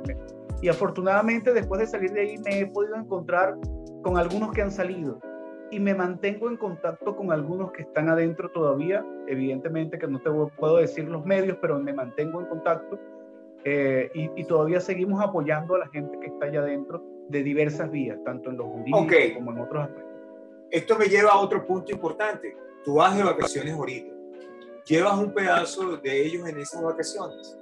y 0.62 0.68
afortunadamente 0.68 1.52
después 1.52 1.80
de 1.80 1.86
salir 1.86 2.12
de 2.12 2.20
ahí 2.20 2.38
me 2.38 2.60
he 2.60 2.66
podido 2.66 2.96
encontrar 2.96 3.56
con 4.02 4.18
algunos 4.18 4.52
que 4.52 4.62
han 4.62 4.70
salido 4.70 5.20
y 5.70 5.80
me 5.80 5.94
mantengo 5.94 6.48
en 6.48 6.56
contacto 6.56 7.16
con 7.16 7.32
algunos 7.32 7.72
que 7.72 7.82
están 7.82 8.08
adentro 8.08 8.50
todavía. 8.50 9.04
Evidentemente 9.26 9.98
que 9.98 10.06
no 10.06 10.20
te 10.20 10.30
puedo 10.56 10.76
decir 10.76 11.08
los 11.08 11.24
medios, 11.24 11.58
pero 11.60 11.78
me 11.80 11.92
mantengo 11.92 12.40
en 12.40 12.46
contacto 12.46 12.98
eh, 13.64 14.10
y, 14.14 14.44
todavía 14.44 14.78
seguimos 14.78 15.20
apoyando 15.20 15.74
a 15.74 15.80
la 15.80 15.88
gente 15.88 16.16
que 16.20 16.28
está 16.28 16.46
allá 16.46 16.60
adentro 16.60 17.02
de 17.28 17.42
diversas 17.42 17.90
vías, 17.90 18.16
tanto 18.24 18.50
en 18.50 18.58
los 18.58 18.66
jurídicos 18.68 19.34
como 19.34 19.50
en 19.50 19.58
otros 19.58 19.82
aspectos. 19.82 20.14
Esto 20.70 20.96
me 20.96 21.06
lleva 21.06 21.32
a 21.32 21.38
otro 21.38 21.66
punto 21.66 21.90
importante. 21.90 22.56
Tú 22.84 22.94
vas 22.94 23.16
de 23.16 23.24
vacaciones 23.24 23.74
ahorita 23.74 24.16
llevas 24.86 25.18
un 25.18 25.32
pedazo 25.32 25.96
de 25.96 26.26
ellos 26.26 26.48
en 26.48 26.58
esas 26.58 26.82
vacaciones. 26.82 27.58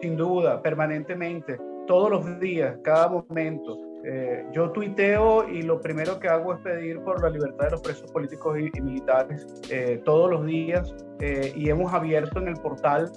Sin 0.00 0.16
duda, 0.16 0.60
permanentemente, 0.62 1.58
todos 1.86 2.10
los 2.10 2.40
días, 2.40 2.76
cada 2.82 3.08
momento. 3.08 3.86
Eh, 4.08 4.46
yo 4.52 4.70
tuiteo 4.70 5.48
y 5.48 5.62
lo 5.62 5.80
primero 5.80 6.20
que 6.20 6.28
hago 6.28 6.54
es 6.54 6.60
pedir 6.60 7.00
por 7.00 7.20
la 7.20 7.28
libertad 7.28 7.64
de 7.64 7.70
los 7.72 7.80
presos 7.80 8.08
políticos 8.12 8.56
y, 8.56 8.80
militares 8.80 9.44
eh, 9.68 10.00
todos 10.04 10.30
los 10.30 10.46
días 10.46 10.94
eh, 11.18 11.52
y 11.56 11.68
hemos 11.70 11.92
abierto 11.92 12.38
en 12.38 12.46
el 12.46 12.54
portal 12.54 13.10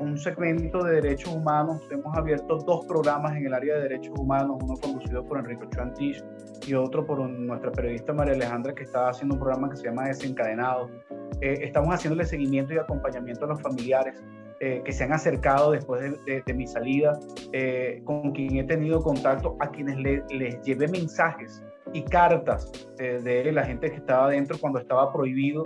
un 0.00 0.18
segmento 0.18 0.82
de 0.84 1.00
derechos 1.00 1.32
humanos, 1.32 1.80
hemos 1.90 2.16
abierto 2.16 2.58
dos 2.58 2.86
programas 2.86 3.36
en 3.36 3.46
el 3.46 3.54
área 3.54 3.76
de 3.76 3.82
derechos 3.82 4.12
humanos, 4.18 4.58
uno 4.62 4.74
conducido 4.74 5.24
por 5.24 5.38
Enrique 5.38 5.64
Chuantis 5.72 6.24
y 6.66 6.74
otro 6.74 7.06
por 7.06 7.20
nuestra 7.20 7.70
periodista 7.70 8.12
María 8.12 8.34
Alejandra 8.34 8.74
que 8.74 8.82
está 8.82 9.08
haciendo 9.08 9.34
un 9.34 9.40
programa 9.40 9.70
que 9.70 9.76
se 9.76 9.84
llama 9.84 10.08
Desencadenado. 10.08 10.90
estamos 11.40 11.94
haciéndole 11.94 12.24
seguimiento 12.24 12.74
y 12.74 12.78
acompañamiento 12.78 13.44
a 13.44 13.48
los 13.48 13.62
familiares 13.62 14.20
eh, 14.62 14.82
que 14.84 14.92
se 14.92 15.04
han 15.04 15.12
acercado 15.14 15.70
después 15.70 16.02
de, 16.26 16.52
mi 16.52 16.66
salida, 16.66 17.18
eh, 17.50 18.02
con 18.04 18.32
quien 18.32 18.58
he 18.58 18.64
tenido 18.64 19.00
contacto, 19.00 19.56
a 19.58 19.70
quienes 19.70 19.96
les 20.30 20.60
llevé 20.60 20.86
mensajes 20.86 21.64
y 21.94 22.02
cartas 22.02 22.70
eh, 22.98 23.20
de 23.22 23.50
la 23.52 23.64
gente 23.64 23.88
que 23.88 23.96
estaba 23.96 24.26
adentro 24.26 24.58
cuando 24.60 24.78
estaba 24.78 25.10
prohibido, 25.14 25.64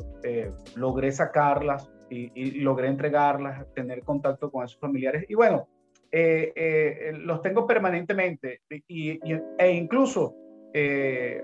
logré 0.76 1.10
sacarlas 1.10 1.90
y, 2.08 2.60
logré 2.60 2.86
entregarlas, 2.86 3.66
tener 3.74 4.04
contacto 4.04 4.48
con 4.48 4.64
esos 4.64 4.78
familiares. 4.78 5.24
Y 5.28 5.34
bueno, 5.34 5.66
los 6.12 7.42
tengo 7.42 7.66
permanentemente 7.66 8.60
y, 8.86 9.18
e 9.58 9.72
incluso 9.72 10.36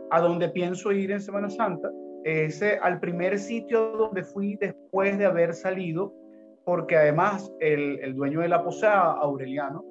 a 0.09 0.21
donde 0.21 0.51
pienso 0.51 0.93
ir 0.93 1.11
en 1.11 1.21
Semana 1.21 1.51
Santa, 1.51 1.91
es 2.23 2.63
al 2.63 3.01
primer 3.01 3.41
sitio 3.41 3.97
donde 3.97 4.23
fui 4.23 4.55
después 4.55 5.19
de 5.19 5.27
haber 5.27 5.53
salido 5.53 6.20
porque 6.65 6.97
además 6.97 7.53
el, 7.61 8.15
dueño 8.15 8.41
de 8.41 8.49
la 8.49 8.63
posada, 8.63 9.13
Aureliano, 9.13 9.85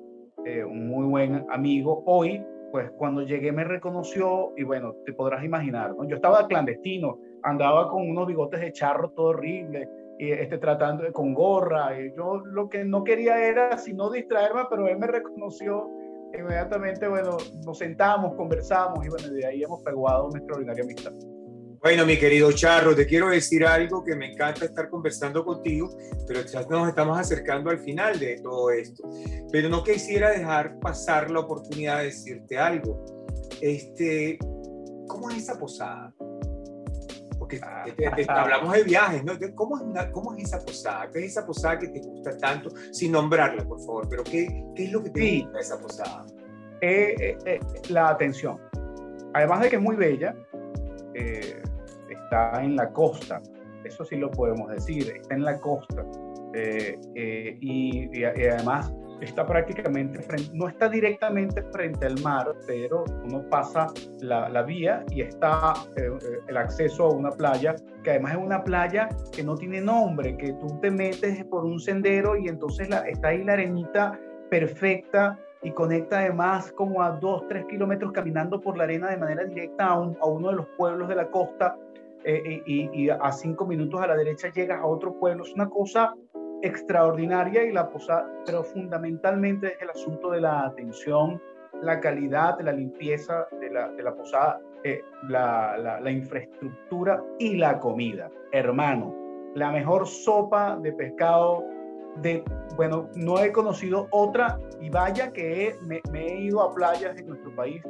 eh, 0.46 0.64
un 0.64 0.88
muy 0.88 1.06
buen 1.06 1.46
amigo, 1.50 2.04
hoy, 2.06 2.44
pues 2.72 2.92
cuando 2.92 3.24
llegué 3.24 3.52
me 3.52 3.64
reconoció 3.64 4.54
y 4.56 4.64
bueno, 4.64 4.96
te 5.06 5.14
podrás 5.14 5.44
imaginar, 5.44 5.96
¿no? 5.96 6.08
yo 6.08 6.16
estaba 6.16 6.48
clandestino, 6.48 7.18
andaba 7.44 7.90
con 7.90 8.10
unos 8.10 8.28
bigotes 8.28 8.62
de 8.62 8.72
charro 8.72 9.10
todo 9.12 9.28
horrible, 9.28 9.88
y 10.20 10.32
este, 10.32 10.58
tratando 10.58 11.12
con 11.14 11.34
gorra, 11.34 12.00
y 12.00 12.14
yo 12.16 12.38
lo 12.46 12.70
que 12.70 12.84
no 12.84 13.04
quería 13.04 13.38
era 13.42 13.78
sino 13.78 14.10
distraerme, 14.10 14.64
pero 14.70 14.88
él 14.88 14.98
me 14.98 15.08
reconoció 15.08 15.90
inmediatamente, 16.38 17.08
bueno, 17.08 17.38
nos 17.66 17.78
sentamos, 17.78 18.36
conversamos 18.36 19.06
y 19.06 19.10
bueno, 19.10 19.30
de 19.30 19.46
ahí 19.46 19.64
hemos 19.64 19.82
peguado 19.82 20.28
una 20.28 20.38
extraordinaria 20.38 20.84
amistad. 20.84 21.14
Bueno, 21.82 22.06
mi 22.06 22.18
querido 22.18 22.52
Charro, 22.52 22.94
te 22.94 23.06
quiero 23.06 23.30
decir 23.30 23.66
algo 23.66 24.04
que 24.04 24.14
me 24.14 24.34
encanta 24.34 24.66
estar 24.66 24.90
conversando 24.90 25.46
contigo, 25.46 25.90
pero 26.28 26.42
ya 26.42 26.62
nos 26.64 26.90
estamos 26.90 27.18
acercando 27.18 27.70
al 27.70 27.80
final 27.80 28.20
de 28.20 28.36
todo 28.42 28.70
esto. 28.72 29.10
Pero 29.50 29.70
no 29.70 29.82
quisiera 29.82 30.32
dejar 30.32 30.78
pasar 30.80 31.32
la 31.32 31.40
oportunidad 31.40 32.00
de 32.00 32.06
decirte 32.06 32.58
algo. 32.58 33.06
Este, 33.62 34.38
¿Cómo 35.08 35.30
es 35.30 35.38
esa 35.38 35.58
posada? 35.58 36.14
Porque 37.40 37.62
hablamos 38.28 38.74
de 38.74 38.84
viajes, 38.84 39.24
¿no? 39.24 39.34
¿Cómo 39.56 39.78
es, 39.78 40.06
¿Cómo 40.12 40.36
es 40.36 40.44
esa 40.44 40.60
posada? 40.60 41.10
¿Qué 41.12 41.20
es 41.20 41.32
esa 41.32 41.46
posada 41.46 41.80
que 41.80 41.88
te 41.88 42.00
gusta 42.02 42.38
tanto? 42.38 42.72
Sin 42.92 43.14
nombrarla, 43.14 43.64
por 43.64 43.80
favor, 43.80 44.08
pero 44.10 44.26
¿qué, 44.26 44.66
qué 44.76 44.84
es 44.84 44.92
lo 44.92 45.02
que 45.02 45.12
te 45.12 45.38
gusta 45.40 45.52
de 45.54 45.60
esa 45.62 45.80
posada? 45.80 46.26
Eh, 46.82 47.16
eh, 47.18 47.38
eh, 47.46 47.60
la 47.88 48.10
atención. 48.10 48.60
Además 49.34 49.62
de 49.62 49.70
que 49.70 49.76
es 49.78 49.82
muy 49.82 49.96
bella, 49.96 50.36
eh, 51.14 51.62
está 52.30 52.64
en 52.64 52.76
la 52.76 52.92
costa, 52.92 53.42
eso 53.84 54.06
sí 54.06 54.16
lo 54.16 54.30
podemos 54.30 54.70
decir, 54.70 55.12
está 55.16 55.34
en 55.34 55.44
la 55.44 55.60
costa. 55.60 56.06
Eh, 56.54 57.00
eh, 57.16 57.58
y, 57.62 58.24
además 58.24 58.94
está 59.22 59.46
prácticamente, 59.46 60.22
frente, 60.22 60.50
no 60.54 60.70
está 60.70 60.88
directamente 60.88 61.62
frente 61.74 62.06
al 62.06 62.20
mar, 62.22 62.54
pero 62.66 63.04
uno 63.26 63.44
pasa 63.50 63.88
la, 64.22 64.62
vía 64.64 65.04
y 65.12 65.22
está 65.22 65.74
eh, 65.98 66.10
el 66.48 66.58
acceso 66.58 67.06
a 67.06 67.10
una 67.10 67.32
playa, 67.32 67.76
que 68.04 68.12
además 68.12 68.34
es 68.34 68.40
una 68.40 68.64
playa 68.64 69.10
que 69.32 69.44
no 69.44 69.56
tiene 69.56 69.82
nombre, 69.82 70.38
que 70.38 70.54
tú 70.54 70.68
te 70.82 70.90
metes 70.90 71.44
por 71.46 71.66
un 71.66 71.80
sendero 71.80 72.38
y 72.38 72.48
entonces 72.48 72.90
la, 72.90 73.00
está 73.10 73.30
ahí 73.30 73.44
la 73.44 73.54
arenita 73.54 74.18
perfecta 74.50 75.38
y 75.62 75.72
conecta 75.72 76.20
además 76.20 76.72
como 76.72 77.04
a 77.04 77.12
dos, 77.12 77.46
tres 77.50 77.66
kilómetros 77.66 78.14
caminando 78.14 78.62
por 78.62 78.78
la 78.78 78.86
arena 78.86 79.10
de 79.10 79.18
manera 79.18 79.44
directa 79.44 79.88
a, 79.88 79.94
a 79.96 80.26
uno 80.26 80.50
de 80.50 80.56
los 80.56 80.66
pueblos 80.78 81.10
de 81.10 81.16
la 81.16 81.30
costa 81.30 81.76
eh, 82.26 82.62
y, 82.66 83.10
a 83.10 83.32
cinco 83.32 83.66
minutos 83.66 84.02
a 84.02 84.08
la 84.08 84.16
derecha 84.16 84.52
llegas 84.52 84.80
a 84.80 84.86
otro 84.86 85.14
pueblo. 85.14 85.44
Es 85.44 85.54
una 85.54 85.70
cosa 85.70 86.16
extraordinaria 86.62 87.64
y 87.64 87.72
la 87.72 87.90
posada, 87.90 88.30
pero 88.46 88.64
fundamentalmente 88.64 89.74
es 89.74 89.82
el 89.82 89.90
asunto 89.90 90.32
de 90.32 90.42
la 90.42 90.66
atención, 90.66 91.42
la 91.82 92.00
calidad, 92.00 92.60
la 92.60 92.74
limpieza 92.74 93.48
de 93.60 93.70
la, 93.70 93.90
de 93.90 94.04
la 94.04 94.14
posada, 94.14 94.60
eh, 94.84 95.02
la, 95.30 95.78
la, 95.78 96.00
la, 96.02 96.12
infraestructura 96.12 97.24
y 97.38 97.56
la 97.56 97.80
comida. 97.80 98.30
Hermano, 98.52 99.16
la 99.56 99.72
mejor 99.72 100.06
sopa 100.06 100.78
de 100.78 100.92
pescado 100.94 101.64
de, 102.22 102.44
bueno, 102.76 103.10
no 103.16 103.40
he 103.40 103.52
conocido 103.52 104.08
otra 104.12 104.60
y 104.82 104.90
vaya 104.90 105.32
que 105.32 105.76
me, 105.82 106.02
me 106.12 106.28
he 106.28 106.42
ido 106.42 106.62
a 106.62 106.74
playas 106.74 107.18
en 107.18 107.28
nuestro 107.28 107.56
país 107.56 107.82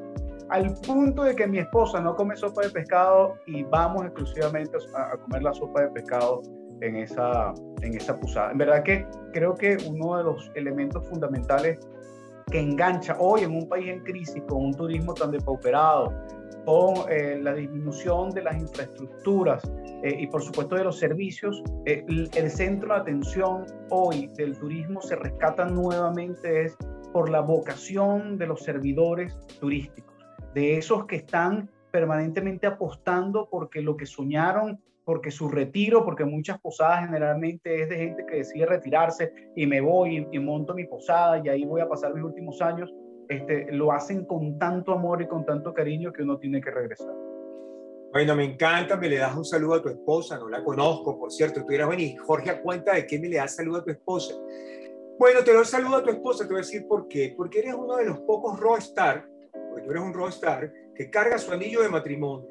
al 0.50 0.74
punto 0.86 1.24
de 1.24 1.36
que 1.36 1.48
mi 1.48 1.60
esposa 1.60 2.00
no 2.02 2.16
come 2.16 2.36
sopa 2.36 2.64
de 2.64 2.70
pescado 2.70 3.38
y 3.46 3.64
vamos 3.64 4.06
exclusivamente 4.06 4.78
a, 4.96 5.18
comer 5.18 5.44
la 5.44 5.54
sopa 5.54 5.82
de 5.82 5.90
pescado 5.90 6.42
en 6.82 6.96
esa, 6.96 7.54
en 7.82 7.96
esa 7.96 8.20
posada. 8.20 8.52
En 8.52 8.58
verdad 8.58 8.84
que 8.84 9.06
creo 9.34 9.54
que 9.56 9.78
uno 9.88 10.18
de 10.18 10.24
los 10.24 10.52
elementos 10.56 11.08
fundamentales 11.08 11.80
que 12.52 12.60
engancha 12.60 13.16
hoy 13.20 13.42
en 13.42 13.56
un 13.56 13.68
país 13.68 13.90
en 13.90 14.00
crisis 14.04 14.42
con 14.48 14.66
un 14.66 14.74
turismo 14.74 15.14
tan 15.14 15.32
depauperado, 15.32 16.12
con 16.66 16.96
eh, 17.10 17.40
la 17.42 17.54
disminución 17.54 18.32
de 18.32 18.44
las 18.44 18.58
infraestructuras 18.58 19.64
eh, 20.04 20.16
y 20.20 20.28
por 20.28 20.42
supuesto 20.42 20.76
de 20.76 20.84
los 20.84 20.98
servicios, 20.98 21.62
eh, 21.86 22.04
el 22.08 22.50
centro 22.50 22.96
de 22.96 23.02
atención 23.02 23.66
hoy 23.92 24.28
del 24.36 24.58
turismo 24.58 25.02
se 25.02 25.16
rescata 25.16 25.66
nuevamente 25.66 26.66
es 26.66 26.76
por 27.14 27.30
la 27.30 27.42
vocación 27.42 28.38
de 28.38 28.48
los 28.48 28.64
servidores 28.64 29.38
turísticos 29.60 30.09
de 30.54 30.78
esos 30.78 31.06
que 31.06 31.18
están 31.18 31.70
permanentemente 31.92 32.68
apostando 32.68 33.48
porque 33.50 33.82
lo 33.82 33.98
que 33.98 34.06
soñaron, 34.06 34.80
porque 35.06 35.32
su 35.32 35.50
retiro, 35.50 36.06
porque 36.06 36.26
muchas 36.26 36.60
posadas 36.60 37.06
generalmente 37.06 37.82
es 37.82 37.90
de 37.90 37.98
gente 37.98 38.26
que 38.26 38.38
decide 38.38 38.66
retirarse 38.66 39.34
y 39.56 39.66
me 39.66 39.82
voy 39.82 40.28
y, 40.32 40.40
monto 40.40 40.74
mi 40.74 40.86
posada 40.86 41.42
y 41.44 41.50
ahí 41.50 41.66
voy 41.66 41.82
a 41.82 41.90
pasar 41.90 42.14
mis 42.14 42.24
últimos 42.24 42.62
años, 42.62 42.94
este, 43.28 43.72
lo 43.72 43.92
hacen 43.92 44.26
con 44.26 44.60
tanto 44.60 44.94
amor 44.94 45.22
y 45.22 45.28
con 45.28 45.46
tanto 45.46 45.74
cariño 45.74 46.14
que 46.14 46.24
uno 46.24 46.38
tiene 46.38 46.62
que 46.62 46.72
regresar. 46.72 47.14
Bueno, 48.12 48.36
me 48.36 48.44
encanta, 48.44 48.98
me 48.98 49.08
le 49.08 49.18
das 49.18 49.36
un 49.36 49.46
saludo 49.46 49.76
a 49.76 49.82
tu 49.82 49.90
esposa, 49.90 50.38
no 50.40 50.50
la 50.50 50.64
conozco, 50.64 51.18
por 51.18 51.32
cierto, 51.32 51.62
tú 51.62 51.68
dirás, 51.68 51.88
bueno, 51.88 52.02
y 52.02 52.16
Jorge, 52.16 52.50
a 52.50 52.62
cuenta 52.62 52.96
de 52.96 53.06
qué 53.06 53.20
me 53.20 53.30
le 53.30 53.38
das 53.38 53.56
saludo 53.56 53.80
a 53.80 53.84
tu 53.84 53.92
esposa. 53.92 54.34
Bueno, 55.20 55.44
te 55.44 55.54
doy 55.54 55.66
saludo 55.66 55.98
a 55.98 56.04
tu 56.04 56.10
esposa, 56.10 56.44
te 56.44 56.54
voy 56.54 56.62
a 56.62 56.66
decir 56.66 56.88
por 56.88 57.08
qué, 57.08 57.34
porque 57.38 57.60
eres 57.60 57.76
uno 57.76 57.98
de 57.98 58.06
los 58.06 58.20
pocos 58.22 58.60
rockstar 58.60 59.28
porque 59.80 59.86
tú 59.86 59.92
eres 59.92 60.04
un 60.04 60.14
rockstar, 60.14 60.74
que 60.96 61.10
carga 61.10 61.38
su 61.38 61.52
anillo 61.52 61.82
de 61.82 61.90
matrimonio, 61.90 62.50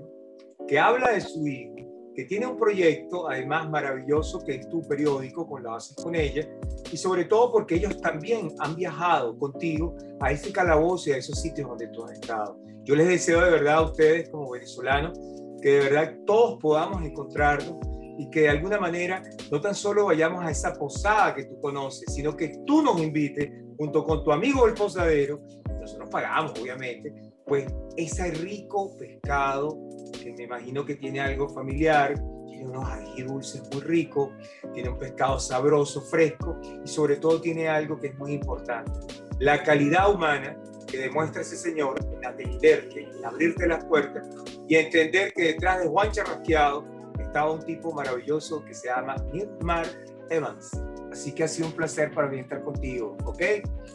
que 0.67 0.79
habla 0.79 1.13
de 1.13 1.21
su 1.21 1.47
hijo, 1.47 1.75
que 2.15 2.25
tiene 2.25 2.47
un 2.47 2.57
proyecto, 2.57 3.29
además 3.29 3.69
maravilloso, 3.71 4.41
que 4.45 4.57
es 4.57 4.69
tu 4.69 4.83
periódico, 4.83 5.47
con 5.47 5.63
la 5.63 5.73
base 5.73 5.95
con 6.03 6.15
ella, 6.15 6.49
y 6.91 6.97
sobre 6.97 7.25
todo 7.27 7.53
porque 7.53 7.77
ellos 7.77 8.01
también 8.01 8.49
han 8.59 8.75
viajado 8.75 9.39
contigo 9.39 9.97
a 10.21 10.33
ese 10.33 10.53
calabozo 10.53 11.11
y 11.11 11.13
a 11.13 11.19
esos 11.19 11.41
sitios 11.41 11.69
donde 11.69 11.89
tú 11.89 12.05
has 12.05 12.13
estado. 12.13 12.59
Yo 12.85 12.97
les 12.97 13.09
deseo 13.09 13.41
de 13.41 13.51
verdad 13.51 13.75
a 13.75 13.83
ustedes 13.83 14.31
como 14.31 14.51
venezolanos 14.51 15.19
que 15.61 15.71
de 15.71 15.81
verdad 15.81 16.15
todos 16.25 16.59
podamos 16.61 17.05
encontrarnos 17.05 17.77
y 18.19 18.31
que 18.31 18.43
de 18.43 18.49
alguna 18.49 18.79
manera 18.79 19.23
no 19.51 19.61
tan 19.61 19.75
solo 19.75 20.07
vayamos 20.07 20.45
a 20.45 20.51
esa 20.51 20.73
posada 20.73 21.35
que 21.35 21.45
tú 21.45 21.61
conoces, 21.61 22.13
sino 22.15 22.37
que 22.37 22.61
tú 22.67 22.83
nos 22.83 23.01
invites 23.01 23.51
junto 23.77 24.05
con 24.05 24.25
tu 24.25 24.33
amigo 24.33 24.67
el 24.67 24.75
posadero 24.75 25.41
nosotros 25.89 26.11
pagamos, 26.11 26.53
obviamente, 26.59 27.13
pues 27.47 27.67
ese 27.97 28.31
rico 28.33 28.97
pescado, 28.99 29.79
que 30.23 30.33
me 30.33 30.45
imagino 30.45 30.85
que 30.85 30.97
tiene 30.97 31.21
algo 31.21 31.49
familiar, 31.49 32.15
tiene 32.47 32.67
unos 32.67 32.89
dulces 33.27 33.63
muy 33.73 33.81
ricos, 33.83 34.31
tiene 34.75 34.91
un 34.91 34.99
pescado 34.99 35.41
sabroso, 35.41 36.03
fresco 36.03 36.61
y 36.85 36.89
sobre 36.89 37.17
todo 37.17 37.41
tiene 37.41 37.69
algo 37.69 37.99
que 37.99 38.09
es 38.09 38.19
muy 38.19 38.33
importante, 38.33 38.93
la 39.39 39.63
calidad 39.63 40.13
humana 40.13 40.61
que 40.87 40.99
demuestra 40.99 41.43
ese 41.43 41.57
señor 41.57 41.99
en 42.13 42.27
atenderte, 42.27 43.05
en 43.05 43.25
abrirte 43.25 43.67
las 43.67 43.85
puertas 43.85 44.29
y 44.67 44.77
entender 44.77 45.33
que 45.33 45.43
detrás 45.53 45.81
de 45.81 45.89
Juan 45.89 46.11
Charrasqueado 46.11 46.85
estaba 47.19 47.53
un 47.53 47.63
tipo 47.63 47.93
maravilloso 47.93 48.65
que 48.65 48.75
se 48.75 48.89
llama 48.89 49.17
Nilmar 49.33 49.87
Evans. 50.31 50.71
Así 51.11 51.33
que 51.33 51.45
ha 51.45 51.49
sido 51.49 51.69
un 51.69 51.75
placer 51.75 52.13
para 52.13 52.29
mí 52.29 52.39
estar 52.39 52.63
contigo, 52.63 53.17
¿ok? 53.25 53.43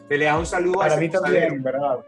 Te 0.07 0.17
le 0.17 0.33
un 0.33 0.45
saludo 0.45 0.79
para 0.79 0.97
mí 0.97 1.09
también, 1.09 1.61
¿verdad? 1.61 1.99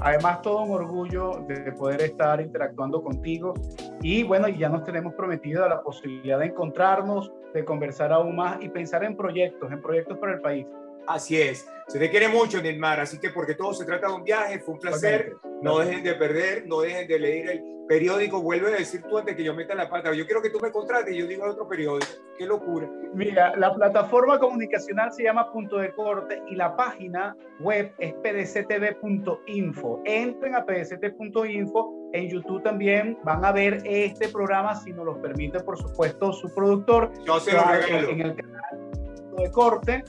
Además, 0.00 0.42
todo 0.42 0.62
un 0.62 0.70
orgullo 0.70 1.44
de 1.48 1.72
poder 1.72 2.02
estar 2.02 2.40
interactuando 2.40 3.02
contigo. 3.02 3.54
Y 4.00 4.22
bueno, 4.22 4.48
ya 4.48 4.68
nos 4.68 4.84
tenemos 4.84 5.14
prometido 5.14 5.68
la 5.68 5.82
posibilidad 5.82 6.38
de 6.38 6.46
encontrarnos 6.46 7.32
de 7.52 7.64
conversar 7.64 8.12
aún 8.12 8.36
más 8.36 8.62
y 8.62 8.68
pensar 8.68 9.02
en 9.04 9.16
proyectos, 9.16 9.72
en 9.72 9.80
proyectos 9.80 10.18
para 10.18 10.34
el 10.34 10.40
país. 10.40 10.66
Así 11.08 11.40
es. 11.40 11.66
Se 11.88 11.98
te 11.98 12.10
quiere 12.10 12.28
mucho, 12.28 12.60
Nilmar, 12.60 13.00
así 13.00 13.18
que 13.18 13.30
porque 13.30 13.54
todo 13.54 13.72
se 13.72 13.86
trata 13.86 14.08
de 14.08 14.12
un 14.12 14.22
viaje, 14.22 14.58
fue 14.58 14.74
un 14.74 14.80
placer. 14.80 15.38
No 15.62 15.78
dejen 15.78 16.04
de 16.04 16.14
perder, 16.14 16.66
no 16.66 16.82
dejen 16.82 17.08
de 17.08 17.18
leer 17.18 17.50
el 17.50 17.64
periódico. 17.88 18.42
Vuelve 18.42 18.74
a 18.74 18.76
decir 18.76 19.02
tú 19.08 19.16
antes 19.16 19.34
que 19.34 19.42
yo 19.42 19.54
meta 19.54 19.74
la 19.74 19.88
pata. 19.88 20.12
Yo 20.12 20.26
quiero 20.26 20.42
que 20.42 20.50
tú 20.50 20.60
me 20.60 20.70
contrates 20.70 21.14
y 21.14 21.18
yo 21.18 21.26
digo 21.26 21.46
otro 21.46 21.66
periódico. 21.66 22.12
Qué 22.36 22.44
locura. 22.44 22.90
Mira, 23.14 23.56
la 23.56 23.74
plataforma 23.74 24.38
comunicacional 24.38 25.10
se 25.14 25.22
llama 25.22 25.50
Punto 25.50 25.78
de 25.78 25.94
Corte 25.94 26.42
y 26.50 26.56
la 26.56 26.76
página 26.76 27.34
web 27.60 27.90
es 27.98 28.12
pdctv.info. 28.22 30.02
Entren 30.04 30.56
a 30.56 30.66
pdct.info. 30.66 32.10
En 32.12 32.28
YouTube 32.28 32.62
también 32.62 33.18
van 33.24 33.46
a 33.46 33.52
ver 33.52 33.82
este 33.86 34.28
programa, 34.28 34.74
si 34.74 34.92
nos 34.92 35.06
lo 35.06 35.22
permite, 35.22 35.60
por 35.60 35.78
supuesto, 35.78 36.34
su 36.34 36.54
productor. 36.54 37.10
Yo 37.24 37.40
se 37.40 37.54
lo 37.54 37.64
regalo. 37.64 38.10
En 38.10 38.20
el 38.20 38.36
canal 38.36 38.90
Punto 38.92 39.42
de 39.42 39.50
Corte 39.50 40.04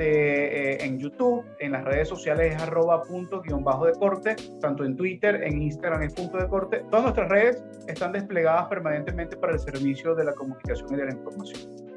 eh, 0.00 0.78
en 0.80 0.98
YouTube, 0.98 1.44
en 1.58 1.72
las 1.72 1.84
redes 1.84 2.08
sociales 2.08 2.54
es 2.54 2.62
arroba 2.62 3.02
punto 3.02 3.40
guion 3.42 3.64
bajo 3.64 3.86
de 3.86 3.92
corte, 3.92 4.36
tanto 4.60 4.84
en 4.84 4.96
Twitter, 4.96 5.42
en 5.42 5.62
Instagram 5.62 6.02
es 6.02 6.14
punto 6.14 6.38
de 6.38 6.48
corte. 6.48 6.84
Todas 6.90 7.02
nuestras 7.02 7.28
redes 7.28 7.64
están 7.86 8.12
desplegadas 8.12 8.68
permanentemente 8.68 9.36
para 9.36 9.54
el 9.54 9.58
servicio 9.58 10.14
de 10.14 10.24
la 10.24 10.32
comunicación 10.32 10.94
y 10.94 10.96
de 10.96 11.04
la 11.06 11.12
información. 11.12 11.87